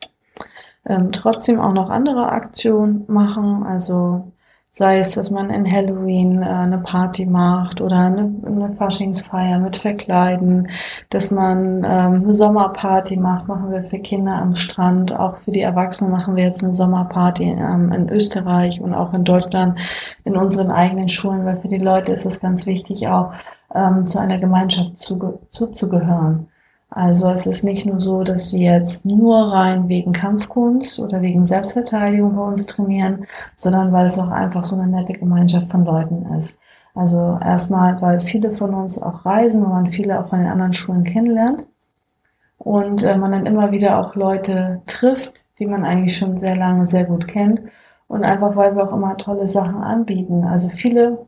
Ähm, 0.84 1.10
trotzdem 1.12 1.60
auch 1.60 1.72
noch 1.72 1.90
andere 1.90 2.30
Aktionen 2.30 3.04
machen, 3.08 3.62
also 3.64 4.32
Sei 4.78 4.98
es, 4.98 5.14
dass 5.14 5.30
man 5.30 5.48
in 5.48 5.64
Halloween 5.72 6.42
äh, 6.42 6.44
eine 6.44 6.76
Party 6.76 7.24
macht 7.24 7.80
oder 7.80 7.96
eine, 7.96 8.30
eine 8.44 8.74
Faschingsfeier 8.76 9.58
mit 9.58 9.78
Verkleiden, 9.78 10.68
dass 11.08 11.30
man 11.30 11.78
ähm, 11.78 12.24
eine 12.24 12.36
Sommerparty 12.36 13.16
macht, 13.16 13.48
machen 13.48 13.70
wir 13.72 13.84
für 13.84 13.98
Kinder 13.98 14.34
am 14.34 14.54
Strand. 14.54 15.12
Auch 15.12 15.38
für 15.38 15.50
die 15.50 15.62
Erwachsenen 15.62 16.10
machen 16.10 16.36
wir 16.36 16.44
jetzt 16.44 16.62
eine 16.62 16.74
Sommerparty 16.74 17.44
ähm, 17.44 17.90
in 17.90 18.10
Österreich 18.10 18.78
und 18.82 18.92
auch 18.92 19.14
in 19.14 19.24
Deutschland 19.24 19.78
in 20.24 20.36
unseren 20.36 20.70
eigenen 20.70 21.08
Schulen, 21.08 21.46
weil 21.46 21.56
für 21.56 21.68
die 21.68 21.78
Leute 21.78 22.12
ist 22.12 22.26
es 22.26 22.40
ganz 22.40 22.66
wichtig, 22.66 23.08
auch 23.08 23.32
ähm, 23.74 24.06
zu 24.06 24.18
einer 24.18 24.36
Gemeinschaft 24.36 24.98
zuzugehören. 24.98 26.48
Also 26.90 27.30
es 27.30 27.46
ist 27.46 27.64
nicht 27.64 27.84
nur 27.84 28.00
so, 28.00 28.22
dass 28.22 28.50
sie 28.50 28.64
jetzt 28.64 29.04
nur 29.04 29.52
rein 29.52 29.88
wegen 29.88 30.12
Kampfkunst 30.12 30.98
oder 31.00 31.20
wegen 31.20 31.44
Selbstverteidigung 31.46 32.36
bei 32.36 32.42
uns 32.42 32.66
trainieren, 32.66 33.26
sondern 33.56 33.92
weil 33.92 34.06
es 34.06 34.18
auch 34.18 34.30
einfach 34.30 34.64
so 34.64 34.76
eine 34.76 34.86
nette 34.86 35.12
Gemeinschaft 35.14 35.70
von 35.70 35.84
Leuten 35.84 36.24
ist. 36.38 36.58
Also 36.94 37.38
erstmal, 37.44 38.00
weil 38.00 38.20
viele 38.20 38.54
von 38.54 38.72
uns 38.74 39.00
auch 39.02 39.26
reisen 39.26 39.62
und 39.64 39.70
man 39.70 39.86
viele 39.88 40.18
auch 40.18 40.28
von 40.28 40.38
den 40.38 40.48
anderen 40.48 40.72
Schulen 40.72 41.04
kennenlernt 41.04 41.66
und 42.58 43.02
äh, 43.04 43.16
man 43.16 43.32
dann 43.32 43.46
immer 43.46 43.70
wieder 43.72 43.98
auch 43.98 44.14
Leute 44.14 44.80
trifft, 44.86 45.44
die 45.58 45.66
man 45.66 45.84
eigentlich 45.84 46.16
schon 46.16 46.38
sehr 46.38 46.56
lange 46.56 46.86
sehr 46.86 47.04
gut 47.04 47.28
kennt 47.28 47.60
und 48.08 48.24
einfach 48.24 48.56
weil 48.56 48.76
wir 48.76 48.84
auch 48.88 48.92
immer 48.94 49.16
tolle 49.16 49.46
Sachen 49.46 49.82
anbieten. 49.82 50.44
Also 50.44 50.70
viele 50.70 51.26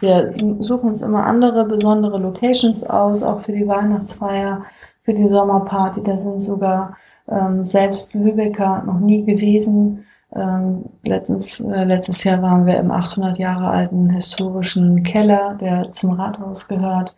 Wir 0.00 0.32
suchen 0.60 0.90
uns 0.90 1.02
immer 1.02 1.24
andere 1.24 1.64
besondere 1.64 2.18
Locations 2.18 2.82
aus, 2.84 3.22
auch 3.22 3.42
für 3.42 3.52
die 3.52 3.66
Weihnachtsfeier, 3.66 4.64
für 5.02 5.14
die 5.14 5.28
Sommerparty. 5.28 6.02
Da 6.02 6.18
sind 6.18 6.42
sogar 6.42 6.96
ähm, 7.28 7.64
selbst 7.64 8.14
Lübecker 8.14 8.82
noch 8.86 9.00
nie 9.00 9.24
gewesen. 9.24 10.04
Ähm, 10.34 10.84
letztens, 11.02 11.60
äh, 11.60 11.84
letztes 11.84 12.22
Jahr 12.24 12.40
waren 12.42 12.66
wir 12.66 12.78
im 12.78 12.90
800 12.90 13.38
Jahre 13.38 13.68
alten 13.68 14.10
historischen 14.10 15.02
Keller, 15.02 15.56
der 15.60 15.90
zum 15.92 16.12
Rathaus 16.12 16.68
gehört. 16.68 17.14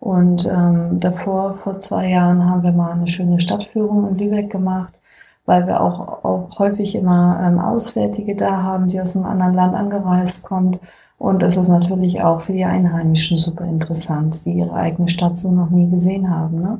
Und 0.00 0.46
ähm, 0.46 1.00
davor, 1.00 1.54
vor 1.56 1.80
zwei 1.80 2.08
Jahren, 2.08 2.44
haben 2.44 2.62
wir 2.62 2.72
mal 2.72 2.92
eine 2.92 3.08
schöne 3.08 3.40
Stadtführung 3.40 4.08
in 4.08 4.18
Lübeck 4.18 4.50
gemacht, 4.50 4.98
weil 5.46 5.66
wir 5.66 5.80
auch, 5.80 6.24
auch 6.24 6.58
häufig 6.58 6.94
immer 6.94 7.40
ähm, 7.42 7.58
Auswärtige 7.58 8.34
da 8.36 8.62
haben, 8.62 8.88
die 8.88 9.00
aus 9.00 9.16
einem 9.16 9.26
anderen 9.26 9.54
Land 9.54 9.74
angereist 9.74 10.46
kommt. 10.46 10.80
Und 11.18 11.42
es 11.42 11.56
ist 11.56 11.68
natürlich 11.68 12.22
auch 12.22 12.42
für 12.42 12.52
die 12.52 12.64
Einheimischen 12.64 13.38
super 13.38 13.64
interessant, 13.64 14.44
die 14.44 14.52
ihre 14.52 14.74
eigene 14.74 15.08
Stadt 15.08 15.38
so 15.38 15.50
noch 15.50 15.70
nie 15.70 15.90
gesehen 15.90 16.30
haben. 16.30 16.60
Ne? 16.60 16.78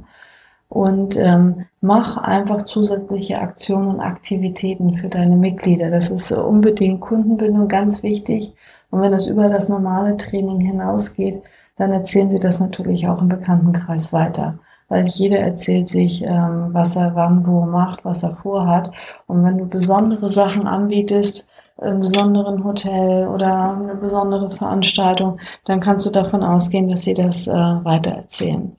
Und 0.68 1.16
ähm, 1.16 1.64
mach 1.80 2.16
einfach 2.16 2.62
zusätzliche 2.62 3.38
Aktionen 3.40 3.88
und 3.88 4.00
Aktivitäten 4.00 4.98
für 4.98 5.08
deine 5.08 5.36
Mitglieder. 5.36 5.90
Das 5.90 6.10
ist 6.10 6.32
unbedingt 6.32 7.00
Kundenbindung 7.00 7.68
ganz 7.68 8.02
wichtig. 8.02 8.52
Und 8.90 9.00
wenn 9.00 9.12
es 9.12 9.26
über 9.26 9.48
das 9.48 9.68
normale 9.68 10.16
Training 10.16 10.60
hinausgeht, 10.60 11.42
dann 11.76 11.92
erzählen 11.92 12.30
sie 12.30 12.40
das 12.40 12.60
natürlich 12.60 13.06
auch 13.06 13.20
im 13.20 13.28
Bekanntenkreis 13.28 14.12
weiter. 14.12 14.58
Weil 14.88 15.06
jeder 15.08 15.38
erzählt 15.38 15.88
sich, 15.88 16.22
ähm, 16.22 16.68
was 16.72 16.96
er 16.96 17.14
wann 17.14 17.46
wo 17.46 17.64
macht, 17.64 18.04
was 18.04 18.22
er 18.22 18.36
vorhat. 18.36 18.92
Und 19.26 19.44
wenn 19.44 19.58
du 19.58 19.66
besondere 19.66 20.28
Sachen 20.28 20.66
anbietest, 20.66 21.48
besonderen 21.76 22.64
Hotel 22.64 23.28
oder 23.28 23.72
eine 23.72 23.96
besondere 23.96 24.50
Veranstaltung, 24.50 25.38
dann 25.64 25.80
kannst 25.80 26.06
du 26.06 26.10
davon 26.10 26.42
ausgehen, 26.42 26.88
dass 26.88 27.02
sie 27.02 27.14
das 27.14 27.46
äh, 27.46 27.52
weitererzählen. 27.52 28.76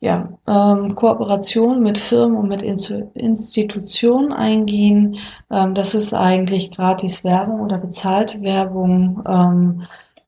Ja, 0.00 0.28
ähm, 0.46 0.94
Kooperation 0.94 1.82
mit 1.82 1.98
Firmen 1.98 2.36
und 2.38 2.48
mit 2.48 2.62
Institutionen 2.62 4.32
eingehen, 4.32 5.18
ähm, 5.50 5.74
das 5.74 5.94
ist 5.94 6.14
eigentlich 6.14 6.70
gratis 6.70 7.24
Werbung 7.24 7.60
oder 7.60 7.78
bezahlte 7.78 8.40
Werbung. 8.42 9.22
Ähm, 9.28 9.82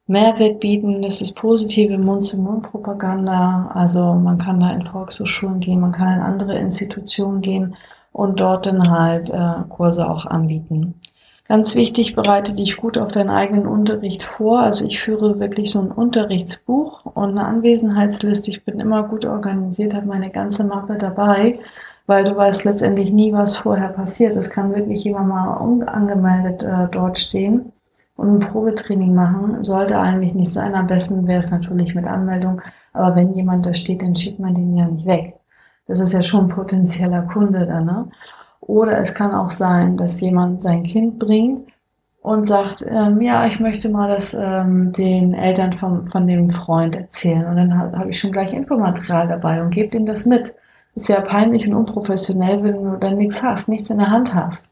Mehrwert 0.08 0.58
bieten, 0.58 1.02
das 1.02 1.20
ist 1.20 1.36
positive 1.36 1.96
Mund-zu-Mund-Propaganda. 1.96 3.70
Also 3.72 4.14
man 4.14 4.38
kann 4.38 4.58
da 4.58 4.72
in 4.72 4.84
Volkshochschulen 4.84 5.60
gehen, 5.60 5.78
man 5.78 5.92
kann 5.92 6.14
in 6.14 6.20
andere 6.20 6.58
Institutionen 6.58 7.40
gehen 7.40 7.76
und 8.12 8.40
dort 8.40 8.66
dann 8.66 8.90
halt 8.90 9.30
äh, 9.30 9.54
Kurse 9.68 10.08
auch 10.08 10.26
anbieten. 10.26 10.94
Ganz 11.50 11.74
wichtig, 11.74 12.14
bereite 12.14 12.54
dich 12.54 12.76
gut 12.76 12.96
auf 12.96 13.10
deinen 13.10 13.30
eigenen 13.30 13.66
Unterricht 13.66 14.22
vor. 14.22 14.60
Also 14.60 14.86
ich 14.86 15.00
führe 15.00 15.40
wirklich 15.40 15.72
so 15.72 15.80
ein 15.80 15.90
Unterrichtsbuch 15.90 17.04
und 17.06 17.30
eine 17.30 17.44
Anwesenheitsliste. 17.44 18.52
Ich 18.52 18.64
bin 18.64 18.78
immer 18.78 19.02
gut 19.08 19.24
organisiert, 19.24 19.94
habe 19.94 20.06
meine 20.06 20.30
ganze 20.30 20.62
Mappe 20.62 20.96
dabei, 20.96 21.58
weil 22.06 22.22
du 22.22 22.36
weißt 22.36 22.64
letztendlich 22.66 23.10
nie, 23.10 23.32
was 23.32 23.56
vorher 23.56 23.88
passiert. 23.88 24.36
Es 24.36 24.48
kann 24.48 24.74
wirklich 24.76 25.02
jemand 25.02 25.28
mal 25.28 25.54
unangemeldet 25.54 26.62
äh, 26.62 26.86
dort 26.88 27.18
stehen 27.18 27.72
und 28.16 28.34
ein 28.34 28.40
Probetraining 28.52 29.14
machen 29.14 29.64
sollte 29.64 29.98
eigentlich 29.98 30.34
nicht 30.34 30.52
sein. 30.52 30.76
Am 30.76 30.86
besten 30.86 31.26
wäre 31.26 31.40
es 31.40 31.50
natürlich 31.50 31.96
mit 31.96 32.06
Anmeldung. 32.06 32.62
Aber 32.92 33.16
wenn 33.16 33.34
jemand 33.34 33.66
da 33.66 33.74
steht, 33.74 34.02
dann 34.02 34.14
schickt 34.14 34.38
man 34.38 34.54
den 34.54 34.76
ja 34.76 34.86
nicht 34.86 35.06
weg. 35.06 35.39
Das 35.90 35.98
ist 35.98 36.12
ja 36.12 36.22
schon 36.22 36.44
ein 36.44 36.48
potenzieller 36.48 37.22
Kunde 37.22 37.66
da, 37.66 37.80
ne? 37.80 38.08
Oder 38.60 38.98
es 38.98 39.12
kann 39.12 39.34
auch 39.34 39.50
sein, 39.50 39.96
dass 39.96 40.20
jemand 40.20 40.62
sein 40.62 40.84
Kind 40.84 41.18
bringt 41.18 41.62
und 42.22 42.46
sagt, 42.46 42.84
ähm, 42.88 43.20
ja, 43.20 43.44
ich 43.46 43.58
möchte 43.58 43.90
mal 43.90 44.08
das 44.08 44.32
ähm, 44.34 44.92
den 44.92 45.34
Eltern 45.34 45.72
von, 45.72 46.06
von 46.06 46.28
dem 46.28 46.48
Freund 46.48 46.94
erzählen. 46.94 47.44
Und 47.44 47.56
dann 47.56 47.76
habe 47.76 47.98
hab 47.98 48.08
ich 48.08 48.20
schon 48.20 48.30
gleich 48.30 48.52
Infomaterial 48.52 49.26
dabei 49.26 49.60
und 49.60 49.70
gebe 49.70 49.96
ihm 49.96 50.06
das 50.06 50.24
mit. 50.26 50.54
Ist 50.94 51.08
ja 51.08 51.20
peinlich 51.22 51.66
und 51.66 51.74
unprofessionell, 51.74 52.62
wenn 52.62 52.84
du 52.84 52.96
dann 52.96 53.16
nichts 53.16 53.42
hast, 53.42 53.68
nichts 53.68 53.90
in 53.90 53.98
der 53.98 54.10
Hand 54.10 54.32
hast. 54.32 54.68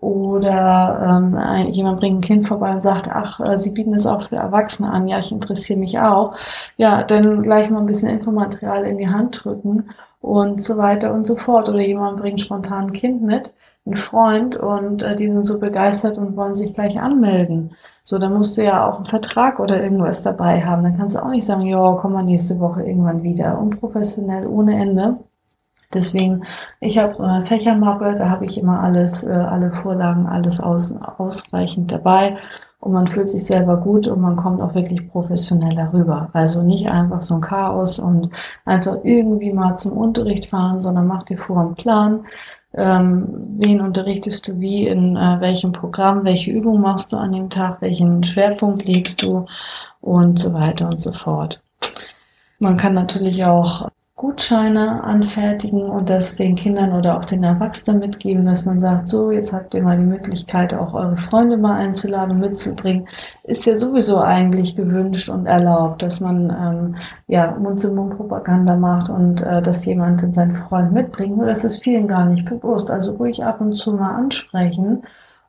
Oder 0.00 1.00
ähm, 1.34 1.72
jemand 1.72 1.98
bringt 1.98 2.18
ein 2.18 2.20
Kind 2.20 2.46
vorbei 2.46 2.70
und 2.72 2.82
sagt, 2.82 3.10
ach, 3.10 3.40
äh, 3.40 3.58
Sie 3.58 3.70
bieten 3.70 3.94
es 3.94 4.06
auch 4.06 4.28
für 4.28 4.36
Erwachsene 4.36 4.92
an. 4.92 5.08
Ja, 5.08 5.18
ich 5.18 5.32
interessiere 5.32 5.80
mich 5.80 5.98
auch. 5.98 6.36
Ja, 6.76 7.02
dann 7.02 7.42
gleich 7.42 7.70
mal 7.70 7.80
ein 7.80 7.86
bisschen 7.86 8.10
Infomaterial 8.10 8.84
in 8.84 8.98
die 8.98 9.08
Hand 9.08 9.44
drücken 9.44 9.88
und 10.24 10.62
so 10.62 10.78
weiter 10.78 11.12
und 11.12 11.26
so 11.26 11.36
fort. 11.36 11.68
Oder 11.68 11.80
jemand 11.80 12.16
bringt 12.18 12.40
spontan 12.40 12.86
ein 12.86 12.92
Kind 12.92 13.22
mit, 13.22 13.52
ein 13.86 13.94
Freund, 13.94 14.56
und 14.56 15.02
äh, 15.02 15.14
die 15.16 15.28
sind 15.28 15.44
so 15.44 15.60
begeistert 15.60 16.16
und 16.18 16.36
wollen 16.36 16.54
sich 16.54 16.72
gleich 16.72 16.98
anmelden. 16.98 17.76
So, 18.04 18.18
dann 18.18 18.34
musst 18.34 18.56
du 18.56 18.64
ja 18.64 18.88
auch 18.88 18.96
einen 18.96 19.06
Vertrag 19.06 19.60
oder 19.60 19.82
irgendwas 19.82 20.22
dabei 20.22 20.62
haben. 20.62 20.82
Dann 20.82 20.96
kannst 20.96 21.14
du 21.16 21.22
auch 21.22 21.30
nicht 21.30 21.46
sagen, 21.46 21.62
ja, 21.62 21.98
komm 22.00 22.12
mal 22.14 22.22
nächste 22.22 22.58
Woche 22.58 22.82
irgendwann 22.82 23.22
wieder. 23.22 23.58
Unprofessionell 23.58 24.46
ohne 24.46 24.80
Ende. 24.80 25.18
Deswegen, 25.92 26.44
ich 26.80 26.98
habe 26.98 27.22
eine 27.22 27.46
Fächermappe, 27.46 28.14
da 28.16 28.28
habe 28.28 28.46
ich 28.46 28.58
immer 28.58 28.80
alles, 28.80 29.22
äh, 29.22 29.30
alle 29.30 29.72
Vorlagen, 29.72 30.26
alles 30.26 30.60
aus, 30.60 30.92
ausreichend 31.18 31.92
dabei 31.92 32.36
und 32.84 32.92
man 32.92 33.06
fühlt 33.06 33.30
sich 33.30 33.46
selber 33.46 33.78
gut 33.78 34.06
und 34.06 34.20
man 34.20 34.36
kommt 34.36 34.60
auch 34.60 34.74
wirklich 34.74 35.08
professionell 35.10 35.74
darüber. 35.74 36.28
Also 36.34 36.62
nicht 36.62 36.90
einfach 36.90 37.22
so 37.22 37.36
ein 37.36 37.40
Chaos 37.40 37.98
und 37.98 38.28
einfach 38.66 38.98
irgendwie 39.04 39.54
mal 39.54 39.76
zum 39.76 39.96
Unterricht 39.96 40.46
fahren, 40.46 40.82
sondern 40.82 41.06
mach 41.06 41.22
dir 41.22 41.38
vor 41.38 41.60
einen 41.60 41.74
Plan. 41.74 42.26
Ähm, 42.74 43.56
wen 43.58 43.80
unterrichtest 43.80 44.46
du 44.48 44.60
wie, 44.60 44.86
in 44.86 45.16
äh, 45.16 45.40
welchem 45.40 45.72
Programm, 45.72 46.26
welche 46.26 46.50
Übung 46.50 46.82
machst 46.82 47.12
du 47.12 47.16
an 47.16 47.32
dem 47.32 47.48
Tag, 47.48 47.80
welchen 47.80 48.22
Schwerpunkt 48.22 48.86
legst 48.86 49.22
du 49.22 49.46
und 50.02 50.38
so 50.38 50.52
weiter 50.52 50.86
und 50.86 51.00
so 51.00 51.12
fort. 51.12 51.62
Man 52.58 52.76
kann 52.76 52.92
natürlich 52.92 53.46
auch 53.46 53.88
Gutscheine 54.16 55.02
anfertigen 55.02 55.90
und 55.90 56.08
das 56.08 56.36
den 56.36 56.54
Kindern 56.54 56.92
oder 56.92 57.18
auch 57.18 57.24
den 57.24 57.42
Erwachsenen 57.42 57.98
mitgeben, 57.98 58.46
dass 58.46 58.64
man 58.64 58.78
sagt, 58.78 59.08
so, 59.08 59.32
jetzt 59.32 59.52
habt 59.52 59.74
ihr 59.74 59.82
mal 59.82 59.96
die 59.96 60.04
Möglichkeit, 60.04 60.72
auch 60.72 60.94
eure 60.94 61.16
Freunde 61.16 61.56
mal 61.56 61.74
einzuladen, 61.74 62.38
mitzubringen, 62.38 63.08
ist 63.42 63.66
ja 63.66 63.74
sowieso 63.74 64.20
eigentlich 64.20 64.76
gewünscht 64.76 65.28
und 65.28 65.46
erlaubt, 65.46 66.00
dass 66.02 66.20
man 66.20 66.48
ähm, 66.50 66.96
ja 67.26 67.56
Mund-zu-Mund-Propaganda 67.58 68.76
macht 68.76 69.08
und 69.08 69.42
äh, 69.42 69.60
dass 69.60 69.84
jemand 69.84 70.20
seinen 70.32 70.54
Freund 70.54 70.92
mitbringt. 70.92 71.36
Nur 71.36 71.46
das 71.46 71.64
ist 71.64 71.82
vielen 71.82 72.06
gar 72.06 72.24
nicht 72.26 72.44
bewusst. 72.44 72.92
Also 72.92 73.16
ruhig 73.16 73.42
ab 73.44 73.60
und 73.60 73.74
zu 73.74 73.94
mal 73.94 74.14
ansprechen 74.14 75.02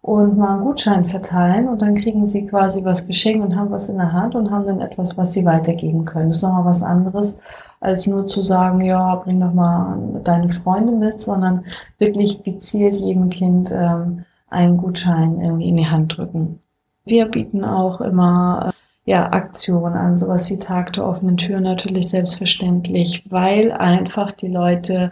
und 0.05 0.37
mal 0.37 0.53
einen 0.53 0.61
Gutschein 0.61 1.03
verteilen 1.03 1.67
und 1.67 1.81
dann 1.81 1.95
kriegen 1.95 2.27
sie 2.27 2.45
quasi 2.45 2.83
was 2.83 3.07
geschenkt 3.07 3.43
und 3.43 3.55
haben 3.55 3.71
was 3.71 3.89
in 3.89 3.97
der 3.97 4.13
Hand 4.13 4.35
und 4.35 4.51
haben 4.51 4.67
dann 4.67 4.79
etwas, 4.79 5.17
was 5.17 5.33
sie 5.33 5.45
weitergeben 5.45 6.05
können. 6.05 6.27
Das 6.27 6.37
ist 6.37 6.43
nochmal 6.43 6.65
was 6.65 6.83
anderes, 6.83 7.39
als 7.79 8.05
nur 8.05 8.27
zu 8.27 8.43
sagen, 8.43 8.81
ja, 8.81 9.15
bring 9.15 9.39
doch 9.39 9.51
mal 9.51 9.97
deine 10.23 10.49
Freunde 10.49 10.91
mit, 10.91 11.21
sondern 11.21 11.65
wirklich 11.97 12.43
gezielt 12.43 12.97
jedem 12.97 13.29
Kind 13.29 13.71
ähm, 13.75 14.25
einen 14.51 14.77
Gutschein 14.77 15.41
irgendwie 15.41 15.69
in 15.69 15.77
die 15.77 15.87
Hand 15.87 16.15
drücken. 16.15 16.59
Wir 17.05 17.25
bieten 17.25 17.65
auch 17.65 17.99
immer 17.99 18.73
äh, 19.05 19.09
ja, 19.11 19.31
Aktionen 19.31 19.95
an, 19.95 20.19
sowas 20.19 20.51
wie 20.51 20.59
Tag 20.59 20.93
der 20.93 21.07
offenen 21.07 21.37
Tür 21.37 21.61
natürlich 21.61 22.09
selbstverständlich, 22.09 23.23
weil 23.31 23.71
einfach 23.71 24.31
die 24.33 24.49
Leute 24.49 25.11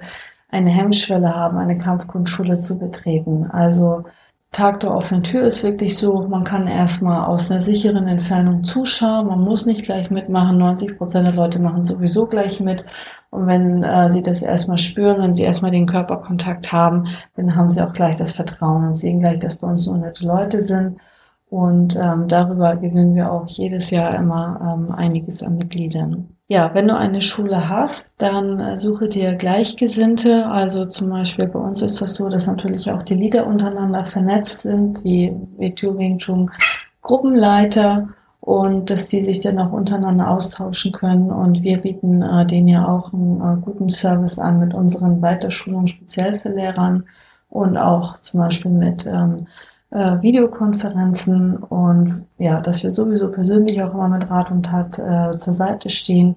eine 0.50 0.70
Hemmschwelle 0.70 1.36
haben, 1.36 1.58
eine 1.58 1.80
Kampfkunstschule 1.80 2.60
zu 2.60 2.78
betreten. 2.78 3.50
Also 3.50 4.04
Tag 4.54 4.80
der 4.82 4.94
offenen 4.94 5.24
Tür 5.24 5.46
ist 5.46 5.64
wirklich 5.64 5.98
so, 5.98 6.28
man 6.28 6.44
kann 6.44 6.68
erstmal 6.68 7.26
aus 7.26 7.52
einer 7.52 7.62
sicheren 7.62 8.08
Entfernung 8.08 8.64
zuschauen, 8.64 9.28
man 9.28 9.42
muss 9.42 9.66
nicht 9.66 9.84
gleich 9.84 10.12
mitmachen, 10.12 10.60
90 10.60 10.98
Prozent 10.98 11.28
der 11.28 11.34
Leute 11.34 11.60
machen 11.60 11.84
sowieso 11.84 12.28
gleich 12.28 12.60
mit. 12.60 12.86
Und 13.32 13.48
wenn 13.48 13.84
äh, 13.84 14.10
sie 14.12 14.22
das 14.22 14.44
erstmal 14.44 14.78
spüren, 14.78 15.22
wenn 15.22 15.34
sie 15.34 15.44
erstmal 15.44 15.72
den 15.72 15.88
Körperkontakt 15.88 16.72
haben, 16.72 17.08
dann 17.36 17.56
haben 17.56 17.72
sie 17.72 17.82
auch 17.82 17.94
gleich 17.94 18.16
das 18.16 18.32
Vertrauen 18.32 18.88
und 18.88 18.96
sehen 18.96 19.20
gleich, 19.22 19.40
dass 19.40 19.56
bei 19.56 19.68
uns 19.68 19.88
nur 19.88 19.98
nette 19.98 20.26
Leute 20.26 20.62
sind. 20.62 21.00
Und 21.54 21.96
ähm, 21.98 22.28
darüber 22.28 22.76
gewinnen 22.76 23.14
wir 23.14 23.32
auch 23.32 23.46
jedes 23.48 23.92
Jahr 23.92 24.16
immer 24.16 24.60
ähm, 24.60 24.92
einiges 24.92 25.44
an 25.44 25.60
Mitgliedern. 25.60 26.28
Ja, 26.48 26.72
wenn 26.74 26.88
du 26.88 26.98
eine 26.98 27.22
Schule 27.22 27.70
hast, 27.70 28.12
dann 28.18 28.60
äh, 28.60 28.76
suche 28.76 29.08
dir 29.08 29.36
Gleichgesinnte. 29.36 30.48
Also 30.48 30.88
zum 30.88 31.12
Beispiel 31.12 31.46
bei 31.46 31.60
uns 31.60 31.84
ist 31.84 32.02
das 32.02 32.16
so, 32.16 32.28
dass 32.28 32.48
natürlich 32.48 32.90
auch 32.90 33.04
die 33.04 33.14
Leader 33.14 33.46
untereinander 33.46 34.04
vernetzt 34.04 34.62
sind, 34.62 35.04
die 35.04 35.32
WTO 35.58 35.96
Wing 35.96 36.18
Chun 36.18 36.50
Gruppenleiter 37.04 38.08
und 38.40 38.90
dass 38.90 39.10
die 39.10 39.22
sich 39.22 39.42
dann 39.42 39.60
auch 39.60 39.74
untereinander 39.74 40.32
austauschen 40.32 40.92
können. 40.92 41.30
Und 41.30 41.62
wir 41.62 41.78
bieten 41.78 42.24
äh, 42.24 42.48
denen 42.48 42.68
ja 42.68 42.88
auch 42.88 43.14
einen 43.14 43.40
äh, 43.42 43.62
guten 43.62 43.92
Service 43.92 44.40
an 44.40 44.60
mit 44.60 44.74
unseren 44.74 45.22
Weiterschulungen 45.22 45.88
speziell 45.88 46.40
für 46.40 46.50
Lehrern 46.50 47.04
und 47.52 47.78
auch 47.78 48.18
zum 48.18 48.40
Beispiel 48.40 48.72
mit 48.72 49.06
ähm, 49.06 49.46
äh, 49.94 50.22
Videokonferenzen 50.22 51.58
und 51.58 52.26
ja, 52.38 52.62
dass 52.62 52.84
wir 52.84 52.92
sowieso 52.92 53.30
persönlich 53.30 53.82
auch 53.84 53.94
immer 53.94 54.10
mit 54.10 54.30
Rat 54.30 54.52
und 54.52 54.64
Tat 54.66 54.98
äh, 55.00 55.38
zur 55.38 55.54
Seite 55.54 55.90
stehen. 55.90 56.36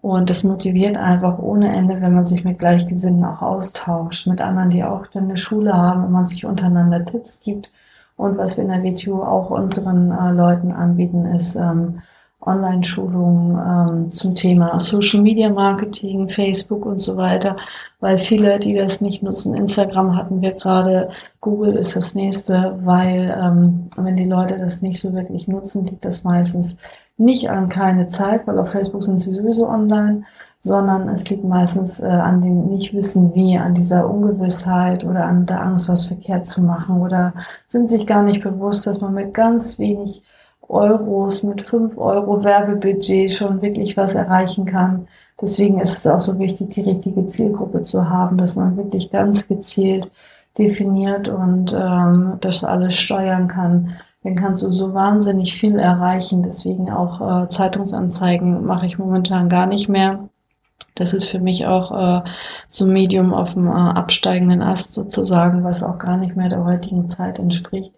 Und 0.00 0.30
das 0.30 0.44
motiviert 0.44 0.96
einfach 0.96 1.38
ohne 1.38 1.74
Ende, 1.74 2.00
wenn 2.00 2.14
man 2.14 2.24
sich 2.24 2.44
mit 2.44 2.58
Gleichgesinnten 2.58 3.24
auch 3.24 3.42
austauscht, 3.42 4.26
mit 4.28 4.40
anderen, 4.40 4.70
die 4.70 4.84
auch 4.84 5.06
dann 5.08 5.24
eine 5.24 5.36
Schule 5.36 5.74
haben 5.74 6.04
und 6.04 6.12
man 6.12 6.26
sich 6.26 6.46
untereinander 6.46 7.04
Tipps 7.04 7.40
gibt 7.40 7.70
Und 8.16 8.38
was 8.38 8.56
wir 8.56 8.64
in 8.64 8.70
der 8.70 8.82
WTU 8.82 9.22
auch 9.22 9.50
unseren 9.50 10.10
äh, 10.10 10.32
Leuten 10.32 10.72
anbieten, 10.72 11.26
ist 11.26 11.56
ähm, 11.56 12.02
Online-Schulungen 12.46 13.58
ähm, 13.58 14.10
zum 14.10 14.34
Thema 14.34 14.78
Social 14.80 15.22
Media 15.22 15.50
Marketing, 15.50 16.28
Facebook 16.28 16.86
und 16.86 17.00
so 17.00 17.16
weiter, 17.16 17.56
weil 18.00 18.18
viele, 18.18 18.58
die 18.58 18.74
das 18.74 19.00
nicht 19.00 19.22
nutzen, 19.22 19.54
Instagram 19.54 20.16
hatten 20.16 20.40
wir 20.40 20.52
gerade, 20.52 21.10
Google 21.40 21.76
ist 21.76 21.96
das 21.96 22.14
nächste, 22.14 22.78
weil 22.84 23.36
ähm, 23.38 23.90
wenn 23.96 24.16
die 24.16 24.24
Leute 24.24 24.56
das 24.56 24.82
nicht 24.82 25.00
so 25.00 25.12
wirklich 25.12 25.48
nutzen, 25.48 25.86
liegt 25.86 26.04
das 26.04 26.24
meistens 26.24 26.76
nicht 27.18 27.48
an 27.48 27.68
keine 27.68 28.08
Zeit, 28.08 28.46
weil 28.46 28.58
auf 28.58 28.70
Facebook 28.70 29.02
sind 29.02 29.20
sie 29.20 29.32
sowieso 29.32 29.68
online, 29.68 30.24
sondern 30.60 31.08
es 31.08 31.28
liegt 31.28 31.44
meistens 31.44 32.00
äh, 32.00 32.06
an 32.06 32.42
dem 32.42 32.68
Nicht-Wissen 32.68 33.34
wie, 33.34 33.56
an 33.56 33.74
dieser 33.74 34.08
Ungewissheit 34.08 35.04
oder 35.04 35.24
an 35.24 35.46
der 35.46 35.62
Angst, 35.62 35.88
was 35.88 36.06
verkehrt 36.06 36.46
zu 36.46 36.60
machen. 36.60 37.00
Oder 37.00 37.32
sind 37.68 37.88
sich 37.88 38.06
gar 38.06 38.22
nicht 38.22 38.42
bewusst, 38.42 38.86
dass 38.86 39.00
man 39.00 39.14
mit 39.14 39.32
ganz 39.32 39.78
wenig 39.78 40.22
Euros, 40.68 41.42
mit 41.42 41.62
fünf 41.62 41.96
Euro 41.98 42.42
Werbebudget 42.42 43.30
schon 43.30 43.62
wirklich 43.62 43.96
was 43.96 44.14
erreichen 44.14 44.64
kann. 44.66 45.08
Deswegen 45.40 45.80
ist 45.80 45.98
es 45.98 46.06
auch 46.06 46.20
so 46.20 46.38
wichtig, 46.38 46.70
die 46.70 46.82
richtige 46.82 47.26
Zielgruppe 47.26 47.82
zu 47.82 48.08
haben, 48.08 48.38
dass 48.38 48.56
man 48.56 48.76
wirklich 48.76 49.10
ganz 49.10 49.48
gezielt 49.48 50.10
definiert 50.58 51.28
und 51.28 51.74
ähm, 51.78 52.38
das 52.40 52.64
alles 52.64 52.96
steuern 52.96 53.48
kann. 53.48 53.96
Dann 54.22 54.34
kannst 54.34 54.62
du 54.62 54.72
so 54.72 54.94
wahnsinnig 54.94 55.54
viel 55.54 55.78
erreichen. 55.78 56.42
Deswegen 56.42 56.90
auch 56.90 57.44
äh, 57.44 57.48
Zeitungsanzeigen 57.48 58.64
mache 58.64 58.86
ich 58.86 58.98
momentan 58.98 59.48
gar 59.48 59.66
nicht 59.66 59.88
mehr 59.88 60.28
das 60.96 61.12
ist 61.14 61.28
für 61.28 61.38
mich 61.38 61.66
auch 61.66 61.92
äh, 61.92 62.28
so 62.68 62.86
ein 62.86 62.92
Medium 62.92 63.32
auf 63.32 63.52
dem 63.52 63.66
äh, 63.68 63.70
absteigenden 63.70 64.62
Ast 64.62 64.94
sozusagen, 64.94 65.62
was 65.62 65.82
auch 65.82 65.98
gar 65.98 66.16
nicht 66.16 66.36
mehr 66.36 66.48
der 66.48 66.64
heutigen 66.64 67.08
Zeit 67.08 67.38
entspricht. 67.38 67.92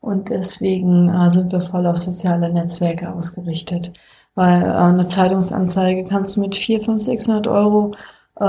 Und 0.00 0.28
deswegen 0.28 1.08
äh, 1.08 1.30
sind 1.30 1.52
wir 1.52 1.60
voll 1.60 1.86
auf 1.86 1.96
soziale 1.96 2.52
Netzwerke 2.52 3.12
ausgerichtet. 3.12 3.92
Weil 4.34 4.62
äh, 4.62 4.66
eine 4.66 5.08
Zeitungsanzeige 5.08 6.04
kannst 6.04 6.36
du 6.36 6.42
mit 6.42 6.56
4, 6.56 6.82
5, 6.84 7.02
600 7.02 7.46
Euro 7.48 7.94
äh, 8.38 8.44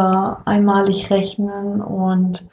einmalig 0.45 1.09
rechnen 1.09 1.81
und 1.81 2.45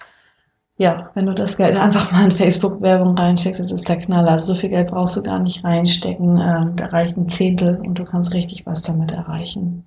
ja, 0.76 1.10
wenn 1.14 1.26
du 1.26 1.34
das 1.34 1.56
Geld 1.56 1.76
einfach 1.80 2.12
mal 2.12 2.24
in 2.24 2.30
Facebook-Werbung 2.32 3.16
reinsteckst, 3.16 3.60
das 3.60 3.70
ist 3.70 3.88
der 3.88 3.98
Knaller. 3.98 4.32
Also 4.32 4.54
so 4.54 4.60
viel 4.60 4.70
Geld 4.70 4.90
brauchst 4.90 5.16
du 5.16 5.22
gar 5.22 5.38
nicht 5.38 5.64
reinstecken. 5.64 6.36
Äh, 6.36 6.66
da 6.76 6.86
reicht 6.86 7.16
ein 7.16 7.28
Zehntel 7.28 7.80
und 7.80 7.94
du 7.94 8.04
kannst 8.04 8.34
richtig 8.34 8.66
was 8.66 8.82
damit 8.82 9.12
erreichen. 9.12 9.86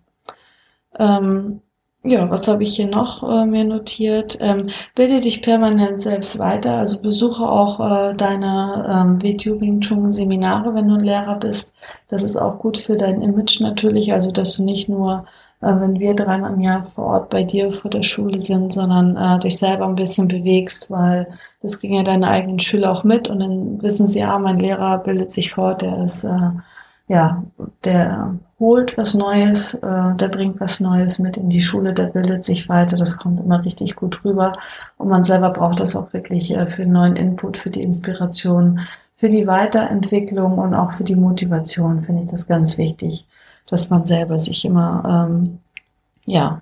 Ähm, 0.99 1.61
ja, 2.09 2.29
was 2.29 2.47
habe 2.47 2.63
ich 2.63 2.75
hier 2.75 2.87
noch 2.87 3.23
äh, 3.23 3.45
mir 3.45 3.63
notiert? 3.63 4.37
Ähm, 4.41 4.69
bilde 4.95 5.19
dich 5.19 5.41
permanent 5.41 5.99
selbst 5.99 6.39
weiter, 6.39 6.77
also 6.77 7.01
besuche 7.01 7.43
auch 7.43 7.79
äh, 7.79 8.13
deine 8.15 8.85
ähm, 8.89 9.21
WTU 9.21 9.59
Wing 9.59 9.81
Chun 9.81 10.13
Seminare, 10.13 10.73
wenn 10.73 10.87
du 10.87 10.95
ein 10.95 11.03
Lehrer 11.03 11.35
bist. 11.35 11.73
Das 12.07 12.23
ist 12.23 12.37
auch 12.37 12.59
gut 12.59 12.77
für 12.77 12.95
dein 12.95 13.21
Image 13.21 13.59
natürlich, 13.61 14.13
also 14.13 14.31
dass 14.31 14.55
du 14.57 14.63
nicht 14.63 14.89
nur, 14.89 15.25
äh, 15.61 15.67
wenn 15.67 15.99
wir 15.99 16.15
dreimal 16.15 16.53
im 16.53 16.61
Jahr 16.61 16.85
vor 16.95 17.05
Ort 17.05 17.29
bei 17.29 17.43
dir 17.43 17.71
vor 17.71 17.91
der 17.91 18.03
Schule 18.03 18.41
sind, 18.41 18.73
sondern 18.73 19.17
äh, 19.17 19.39
dich 19.39 19.57
selber 19.57 19.85
ein 19.87 19.95
bisschen 19.95 20.27
bewegst, 20.27 20.89
weil 20.89 21.27
das 21.61 21.79
kriegen 21.79 21.95
ja 21.95 22.03
deine 22.03 22.29
eigenen 22.29 22.59
Schüler 22.59 22.91
auch 22.91 23.03
mit 23.03 23.27
und 23.27 23.39
dann 23.39 23.81
wissen 23.81 24.07
sie, 24.07 24.23
ah, 24.23 24.39
mein 24.39 24.59
Lehrer 24.59 24.99
bildet 24.99 25.31
sich 25.31 25.53
fort, 25.53 25.81
der 25.81 26.03
ist 26.03 26.23
äh, 26.23 26.51
ja, 27.07 27.43
der 27.85 28.37
holt 28.59 28.97
was 28.97 29.13
Neues, 29.13 29.75
äh, 29.75 30.15
der 30.15 30.27
bringt 30.29 30.59
was 30.59 30.79
Neues 30.79 31.19
mit 31.19 31.37
in 31.37 31.49
die 31.49 31.61
Schule, 31.61 31.93
der 31.93 32.05
bildet 32.05 32.43
sich 32.43 32.67
weiter, 32.69 32.97
das 32.97 33.17
kommt 33.17 33.39
immer 33.39 33.63
richtig 33.63 33.95
gut 33.95 34.23
rüber. 34.25 34.51
Und 34.97 35.09
man 35.09 35.23
selber 35.23 35.51
braucht 35.51 35.79
das 35.79 35.95
auch 35.95 36.11
wirklich 36.13 36.51
äh, 36.55 36.67
für 36.67 36.85
neuen 36.85 37.15
Input, 37.15 37.57
für 37.57 37.69
die 37.69 37.83
Inspiration, 37.83 38.81
für 39.15 39.29
die 39.29 39.47
Weiterentwicklung 39.47 40.57
und 40.57 40.73
auch 40.73 40.91
für 40.93 41.03
die 41.03 41.15
Motivation, 41.15 42.03
finde 42.03 42.23
ich 42.23 42.29
das 42.29 42.47
ganz 42.47 42.77
wichtig, 42.77 43.25
dass 43.67 43.89
man 43.89 44.05
selber 44.05 44.39
sich 44.39 44.65
immer, 44.65 45.27
ähm, 45.29 45.59
ja, 46.25 46.61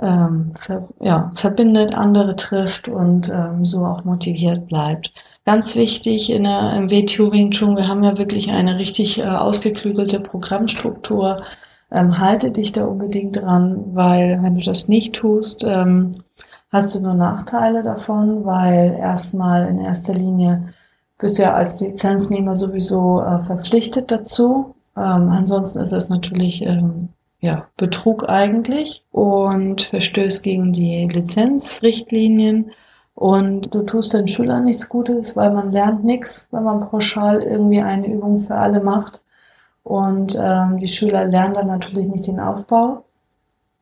ähm, 0.00 0.52
ver 0.54 0.88
ja, 1.00 1.32
verbindet, 1.34 1.94
andere 1.94 2.36
trifft 2.36 2.88
und 2.88 3.28
ähm, 3.30 3.64
so 3.64 3.84
auch 3.84 4.04
motiviert 4.04 4.66
bleibt. 4.66 5.12
Ganz 5.46 5.76
wichtig 5.76 6.28
in 6.30 6.42
der, 6.42 6.72
im 6.72 6.90
WTU 6.90 7.30
Wing 7.30 7.52
Chun, 7.52 7.76
wir 7.76 7.86
haben 7.86 8.02
ja 8.02 8.18
wirklich 8.18 8.50
eine 8.50 8.78
richtig 8.78 9.20
äh, 9.20 9.22
ausgeklügelte 9.22 10.18
Programmstruktur. 10.18 11.40
Ähm, 11.92 12.18
halte 12.18 12.50
dich 12.50 12.72
da 12.72 12.84
unbedingt 12.84 13.36
dran, 13.36 13.94
weil 13.94 14.42
wenn 14.42 14.56
du 14.56 14.64
das 14.64 14.88
nicht 14.88 15.14
tust, 15.14 15.64
ähm, 15.64 16.10
hast 16.72 16.96
du 16.96 17.00
nur 17.00 17.14
Nachteile 17.14 17.84
davon, 17.84 18.44
weil 18.44 18.96
erstmal 18.98 19.68
in 19.68 19.78
erster 19.78 20.14
Linie 20.14 20.74
bist 21.16 21.38
du 21.38 21.44
ja 21.44 21.54
als 21.54 21.80
Lizenznehmer 21.80 22.56
sowieso 22.56 23.20
äh, 23.20 23.44
verpflichtet 23.44 24.10
dazu. 24.10 24.74
Ähm, 24.96 25.30
ansonsten 25.30 25.78
ist 25.78 25.92
es 25.92 26.08
natürlich 26.08 26.62
ähm, 26.62 27.10
ja, 27.38 27.68
Betrug 27.76 28.28
eigentlich 28.28 29.04
und 29.12 29.82
verstößt 29.82 30.42
gegen 30.42 30.72
die 30.72 31.06
Lizenzrichtlinien. 31.06 32.72
Und 33.16 33.74
du 33.74 33.82
tust 33.82 34.12
den 34.12 34.28
Schülern 34.28 34.64
nichts 34.64 34.90
Gutes, 34.90 35.36
weil 35.36 35.50
man 35.50 35.72
lernt 35.72 36.04
nichts, 36.04 36.46
wenn 36.50 36.64
man 36.64 36.80
pauschal 36.80 37.42
irgendwie 37.42 37.80
eine 37.80 38.06
Übung 38.06 38.38
für 38.38 38.54
alle 38.54 38.80
macht. 38.80 39.22
Und 39.84 40.38
ähm, 40.38 40.76
die 40.76 40.86
Schüler 40.86 41.24
lernen 41.24 41.54
dann 41.54 41.66
natürlich 41.68 42.08
nicht 42.08 42.26
den 42.26 42.38
Aufbau, 42.38 43.04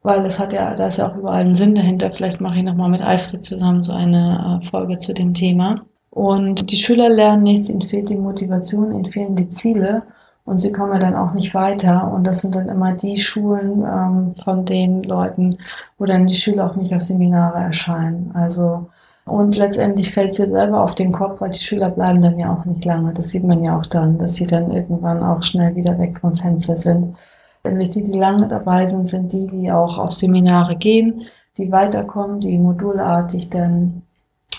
weil 0.03 0.25
es 0.25 0.39
hat 0.39 0.53
ja, 0.53 0.75
da 0.75 0.87
ist 0.87 0.99
ja 0.99 1.11
auch 1.11 1.17
überall 1.17 1.45
ein 1.45 1.57
Sinn 1.57 1.75
dahinter. 1.75 2.13
Vielleicht 2.13 2.41
mache 2.41 2.59
ich 2.59 2.63
nochmal 2.63 2.91
mit 2.91 3.03
Alfred 3.03 3.45
zusammen 3.45 3.83
so 3.83 3.93
eine 3.93 4.61
äh, 4.63 4.67
Folge 4.67 4.99
zu 4.99 5.13
dem 5.13 5.35
Thema. 5.35 5.81
Und 6.11 6.71
die 6.71 6.77
Schüler 6.77 7.09
lernen 7.09 7.43
nichts, 7.43 7.69
ihnen 7.69 7.83
fehlt 7.83 8.11
die 8.11 8.17
Motivation, 8.17 8.93
ihnen 8.93 9.07
fehlen 9.07 9.35
die 9.35 9.49
Ziele 9.49 10.03
und 10.45 10.61
sie 10.61 10.71
kommen 10.71 10.93
ja 10.93 11.01
dann 11.01 11.17
auch 11.17 11.33
nicht 11.33 11.55
weiter. 11.55 12.09
Und 12.13 12.25
das 12.25 12.41
sind 12.41 12.55
dann 12.55 12.69
immer 12.69 12.93
die 12.93 13.17
Schulen 13.17 13.83
ähm, 13.83 14.35
von 14.45 14.65
den 14.65 15.03
Leuten, 15.03 15.59
wo 15.99 16.05
dann 16.05 16.27
die 16.27 16.37
Schüler 16.37 16.71
auch 16.71 16.77
nicht 16.77 16.95
auf 16.95 17.03
Seminare 17.03 17.59
erscheinen. 17.59 18.31
Also 18.35 18.87
und 19.25 19.57
letztendlich 19.57 20.13
fällt 20.13 20.33
es 20.33 20.37
selber 20.37 20.83
auf 20.83 20.95
den 20.95 21.13
Kopf, 21.13 21.41
weil 21.41 21.51
die 21.51 21.59
Schüler 21.59 21.91
bleiben 21.91 22.21
dann 22.21 22.39
ja 22.39 22.53
auch 22.53 22.65
nicht 22.67 22.85
lange. 22.85 23.15
Das 23.15 23.31
sieht 23.31 23.45
man 23.45 23.65
ja 23.65 23.79
auch 23.79 23.87
dann, 23.87 24.19
dass 24.19 24.35
sie 24.35 24.47
dann 24.47 24.71
irgendwann 24.71 25.23
auch 25.23 25.43
schnell 25.43 25.75
wieder 25.77 25.99
weg 25.99 26.21
vom 26.21 26.35
Fenster 26.35 26.77
sind. 26.77 27.17
Nämlich 27.65 27.91
die, 27.91 28.03
die 28.03 28.19
lange 28.19 28.47
dabei 28.47 28.87
sind, 28.87 29.09
sind 29.09 29.33
die, 29.33 29.47
die 29.47 29.73
auch 29.73 29.97
auf 29.97 30.13
Seminare 30.13 30.77
gehen, 30.77 31.23
die 31.57 31.73
weiterkommen, 31.73 32.41
die 32.41 32.59
modulartig 32.59 33.49
dann 33.49 34.03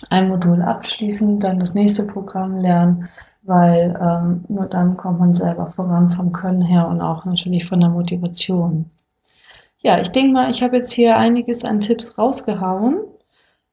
ein 0.10 0.30
Modul 0.30 0.62
abschließen, 0.64 1.40
dann 1.40 1.60
das 1.60 1.76
nächste 1.76 2.08
Programm 2.08 2.58
lernen, 2.58 3.08
weil 3.44 3.96
ähm, 4.02 4.46
nur 4.48 4.66
dann 4.66 4.98
kommt 4.98 5.20
man 5.20 5.34
selber 5.36 5.68
voran 5.68 6.10
vom 6.10 6.32
Können 6.32 6.62
her 6.62 6.88
und 6.88 7.02
auch 7.02 7.26
natürlich 7.26 7.68
von 7.68 7.80
der 7.80 7.90
Motivation. 7.90 8.90
Ja, 9.80 10.00
ich 10.00 10.12
denke 10.12 10.32
mal, 10.32 10.50
ich 10.50 10.64
habe 10.64 10.78
jetzt 10.78 10.92
hier 10.92 11.16
einiges 11.16 11.64
an 11.64 11.80
Tipps 11.80 12.18
rausgehauen. 12.18 12.98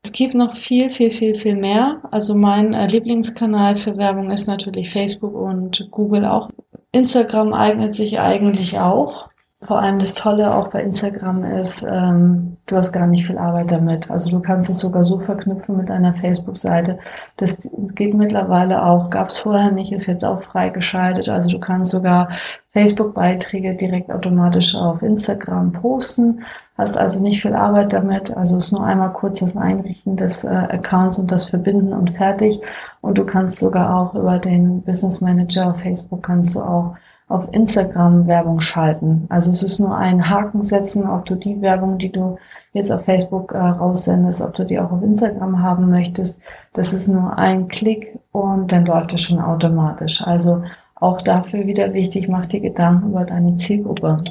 Es 0.04 0.10
gibt 0.10 0.34
noch 0.34 0.56
viel, 0.56 0.90
viel, 0.90 1.12
viel, 1.12 1.34
viel 1.34 1.54
mehr. 1.54 2.02
Also 2.10 2.34
mein 2.34 2.74
äh, 2.74 2.86
Lieblingskanal 2.88 3.76
für 3.76 3.96
Werbung 3.96 4.30
ist 4.30 4.48
natürlich 4.48 4.90
Facebook 4.90 5.34
und 5.34 5.88
Google 5.92 6.24
auch. 6.24 6.50
Instagram 6.90 7.54
eignet 7.54 7.94
sich 7.94 8.18
eigentlich 8.18 8.78
auch. 8.78 9.31
Vor 9.64 9.78
allem 9.80 10.00
das 10.00 10.14
Tolle 10.14 10.52
auch 10.52 10.68
bei 10.68 10.82
Instagram 10.82 11.44
ist, 11.44 11.84
ähm, 11.88 12.56
du 12.66 12.76
hast 12.76 12.90
gar 12.92 13.06
nicht 13.06 13.26
viel 13.26 13.38
Arbeit 13.38 13.70
damit. 13.70 14.10
Also 14.10 14.28
du 14.28 14.40
kannst 14.40 14.68
es 14.70 14.80
sogar 14.80 15.04
so 15.04 15.20
verknüpfen 15.20 15.76
mit 15.76 15.88
einer 15.88 16.14
Facebook-Seite. 16.14 16.98
Das 17.36 17.68
geht 17.94 18.14
mittlerweile 18.14 18.84
auch, 18.84 19.08
gab 19.10 19.28
es 19.28 19.38
vorher 19.38 19.70
nicht, 19.70 19.92
ist 19.92 20.06
jetzt 20.06 20.24
auch 20.24 20.42
freigeschaltet. 20.42 21.28
Also 21.28 21.48
du 21.48 21.60
kannst 21.60 21.92
sogar 21.92 22.30
Facebook-Beiträge 22.72 23.74
direkt 23.74 24.10
automatisch 24.10 24.74
auf 24.74 25.00
Instagram 25.00 25.72
posten, 25.72 26.42
hast 26.76 26.98
also 26.98 27.22
nicht 27.22 27.40
viel 27.40 27.54
Arbeit 27.54 27.92
damit. 27.92 28.36
Also 28.36 28.56
es 28.56 28.66
ist 28.66 28.72
nur 28.72 28.84
einmal 28.84 29.12
kurz 29.12 29.40
das 29.40 29.56
Einrichten 29.56 30.16
des 30.16 30.42
äh, 30.42 30.48
Accounts 30.48 31.18
und 31.18 31.30
das 31.30 31.46
Verbinden 31.46 31.92
und 31.92 32.10
fertig. 32.16 32.60
Und 33.00 33.16
du 33.16 33.24
kannst 33.24 33.60
sogar 33.60 33.94
auch 33.94 34.14
über 34.14 34.40
den 34.40 34.82
Business 34.82 35.20
Manager 35.20 35.70
auf 35.70 35.80
Facebook 35.80 36.24
kannst 36.24 36.56
du 36.56 36.62
auch 36.62 36.96
auf 37.32 37.52
Instagram 37.52 38.26
Werbung 38.26 38.60
schalten. 38.60 39.26
Also 39.28 39.50
es 39.50 39.62
ist 39.62 39.78
nur 39.78 39.96
ein 39.96 40.28
Haken 40.28 40.62
setzen, 40.62 41.08
ob 41.08 41.24
du 41.24 41.34
die 41.34 41.60
Werbung, 41.60 41.98
die 41.98 42.12
du 42.12 42.36
jetzt 42.72 42.90
auf 42.90 43.04
Facebook 43.04 43.52
äh, 43.52 43.58
raussendest, 43.58 44.42
ob 44.42 44.54
du 44.54 44.64
die 44.64 44.78
auch 44.78 44.92
auf 44.92 45.02
Instagram 45.02 45.62
haben 45.62 45.90
möchtest. 45.90 46.40
Das 46.72 46.92
ist 46.92 47.08
nur 47.08 47.38
ein 47.38 47.68
Klick 47.68 48.18
und 48.32 48.72
dann 48.72 48.86
läuft 48.86 49.12
das 49.12 49.22
schon 49.22 49.40
automatisch. 49.40 50.22
Also 50.22 50.62
auch 50.94 51.20
dafür 51.22 51.66
wieder 51.66 51.92
wichtig, 51.94 52.28
mach 52.28 52.46
dir 52.46 52.60
Gedanken 52.60 53.10
über 53.10 53.24
deine 53.24 53.56
Zielgruppe. 53.56 54.22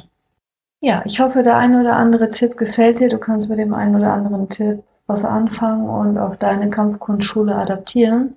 Ja, 0.80 1.02
ich 1.04 1.20
hoffe, 1.20 1.42
der 1.42 1.56
ein 1.56 1.80
oder 1.80 1.94
andere 1.96 2.30
Tipp 2.30 2.56
gefällt 2.56 3.00
dir. 3.00 3.08
Du 3.08 3.18
kannst 3.18 3.48
mit 3.48 3.58
dem 3.58 3.74
einen 3.74 3.94
oder 3.94 4.12
anderen 4.12 4.48
Tipp 4.48 4.82
was 5.06 5.24
anfangen 5.24 5.88
und 5.88 6.18
auf 6.18 6.36
deine 6.38 6.70
Kampfkunstschule 6.70 7.54
adaptieren. 7.54 8.34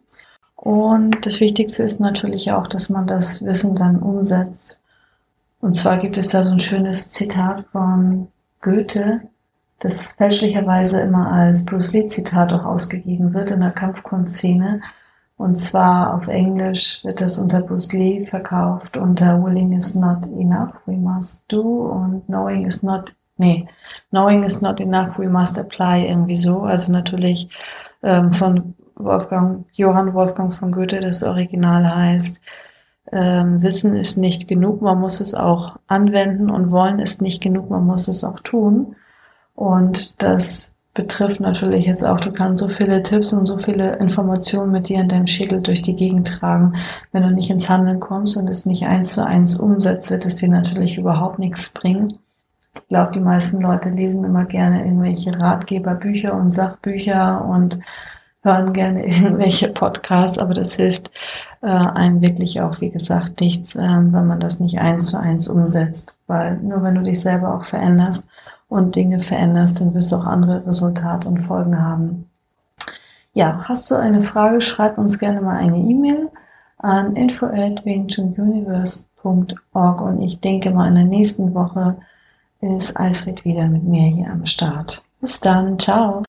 Und 0.65 1.23
das 1.28 1.41
Wichtigste 1.41 1.84
ist 1.84 1.99
natürlich 1.99 2.51
auch, 2.51 2.65
dass 2.65 2.89
man 2.89 3.06
das 3.06 3.45
Wissen 3.45 3.75
dann 3.75 3.99
umsetzt. 3.99 4.80
Und 5.62 5.75
zwar 5.75 6.00
gibt 6.00 6.17
es 6.17 6.29
da 6.29 6.44
so 6.44 6.54
ein 6.54 6.60
schönes 6.60 7.12
Zitat 7.12 7.65
von 7.71 8.29
Goethe, 8.62 9.21
das 9.77 10.13
fälschlicherweise 10.13 11.02
immer 11.02 11.31
als 11.31 11.65
Bruce 11.65 11.94
Lee 11.94 12.08
Zitat 12.08 12.52
auch 12.52 12.65
ausgegeben 12.65 13.35
wird 13.35 13.52
in 13.52 13.60
der 13.60 13.69
Kampfkunstszene. 13.69 14.81
Und 15.37 15.58
zwar 15.58 16.15
auf 16.15 16.27
Englisch 16.29 17.04
wird 17.04 17.21
das 17.21 17.37
unter 17.37 17.62
Bruce 17.62 17.94
Lee 17.94 18.25
verkauft 18.25 18.98
unter 18.98 19.44
Willing 19.44 19.73
is 19.73 19.94
not 19.94 20.25
enough, 20.25 20.81
we 20.87 20.98
must 20.98 21.44
do 21.48 21.62
und 21.62 22.25
Knowing 22.25 22.65
is 22.65 22.81
not, 22.81 23.13
nee, 23.37 23.67
Knowing 24.10 24.42
is 24.42 24.63
not 24.63 24.79
enough, 24.79 25.19
we 25.19 25.29
must 25.29 25.60
apply 25.60 26.08
irgendwie 26.08 26.37
so. 26.37 26.62
Also 26.62 26.92
natürlich 26.92 27.50
ähm, 28.02 28.33
von 28.33 28.73
Wolfgang, 28.96 29.65
Johann 29.73 30.13
Wolfgang 30.13 30.54
von 30.54 30.71
Goethe, 30.71 31.00
das 31.00 31.23
Original 31.23 31.96
heißt, 31.96 32.41
ähm, 33.12 33.62
Wissen 33.62 33.96
ist 33.96 34.17
nicht 34.17 34.48
genug, 34.48 34.81
man 34.81 35.00
muss 35.00 35.19
es 35.21 35.35
auch 35.35 35.77
anwenden 35.87 36.50
und 36.50 36.71
Wollen 36.71 37.00
ist 37.00 37.21
nicht 37.21 37.41
genug, 37.41 37.69
man 37.69 37.85
muss 37.85 38.08
es 38.08 38.23
auch 38.23 38.39
tun. 38.39 38.96
Und 39.54 40.21
das 40.23 40.73
betrifft 40.93 41.39
natürlich 41.41 41.85
jetzt 41.85 42.06
auch, 42.06 42.19
du 42.19 42.31
kannst 42.31 42.62
so 42.62 42.69
viele 42.69 43.04
Tipps 43.04 43.33
und 43.33 43.46
so 43.46 43.58
viele 43.58 43.98
Informationen 43.98 44.71
mit 44.71 44.89
dir 44.89 45.02
in 45.02 45.10
deinem 45.10 45.27
Schädel 45.27 45.62
durch 45.62 45.81
die 45.81 45.96
Gegend 45.96 46.27
tragen. 46.27 46.75
Wenn 47.12 47.23
du 47.23 47.31
nicht 47.31 47.50
ins 47.50 47.69
Handeln 47.69 48.00
kommst 48.00 48.37
und 48.37 48.50
es 48.50 48.65
nicht 48.65 48.87
eins 48.87 49.13
zu 49.13 49.25
eins 49.25 49.58
umsetzt, 49.58 50.10
wird 50.10 50.25
es 50.25 50.37
dir 50.37 50.50
natürlich 50.50 50.98
überhaupt 50.98 51.37
nichts 51.37 51.71
bringen. 51.71 52.17
Ich 52.75 52.87
glaube, 52.87 53.12
die 53.12 53.19
meisten 53.19 53.62
Leute 53.62 53.89
lesen 53.89 54.23
immer 54.23 54.46
gerne 54.46 54.85
irgendwelche 54.85 55.37
Ratgeberbücher 55.37 56.33
und 56.33 56.54
Sachbücher 56.54 57.43
und 57.46 57.79
hören 58.46 58.71
gerne 58.71 59.06
irgendwelche 59.08 59.67
Podcasts, 59.67 60.37
aber 60.37 60.54
das 60.54 60.75
hilft 60.75 61.12
äh, 61.62 61.67
einem 61.67 62.21
wirklich 62.21 62.62
auch, 62.62 62.79
wie 62.79 62.91
gesagt, 62.91 63.41
nichts, 63.41 63.75
äh, 63.75 63.79
wenn 63.79 64.27
man 64.27 64.39
das 64.39 64.62
nicht 64.62 64.79
eins 64.79 65.08
zu 65.08 65.19
eins 65.19 65.50
umsetzt. 65.50 66.15
Weil 66.27 66.56
nur 66.58 66.81
wenn 66.83 66.96
du 66.96 67.02
dich 67.02 67.19
selber 67.19 67.56
auch 67.56 67.65
veränderst 67.65 68.25
und 68.69 68.96
Dinge 68.96 69.19
veränderst, 69.19 69.81
dann 69.81 69.93
wirst 69.93 70.12
du 70.12 70.15
auch 70.17 70.25
andere 70.25 70.65
Resultate 70.65 71.27
und 71.27 71.37
Folgen 71.39 71.83
haben. 71.83 72.29
Ja, 73.33 73.65
hast 73.65 73.91
du 73.91 73.96
eine 73.96 74.21
Frage, 74.21 74.62
schreib 74.62 74.98
uns 74.98 75.19
gerne 75.19 75.41
mal 75.41 75.58
eine 75.58 75.77
E-Mail 75.77 76.29
an 76.77 77.17
info 77.17 77.48
info@wingchununiverse.org 77.48 80.02
und 80.02 80.21
ich 80.21 80.39
denke 80.39 80.71
mal 80.71 80.87
in 80.87 80.96
der 80.96 81.04
nächsten 81.04 81.54
Woche 81.54 81.98
ist 82.62 82.96
Alfred 82.98 83.43
wieder 83.43 83.67
mit 83.67 83.83
mir 83.83 84.08
hier 84.08 84.31
am 84.31 84.46
Start. 84.46 85.04
Bis 85.21 85.37
dann, 85.39 85.77
ciao. 85.77 86.23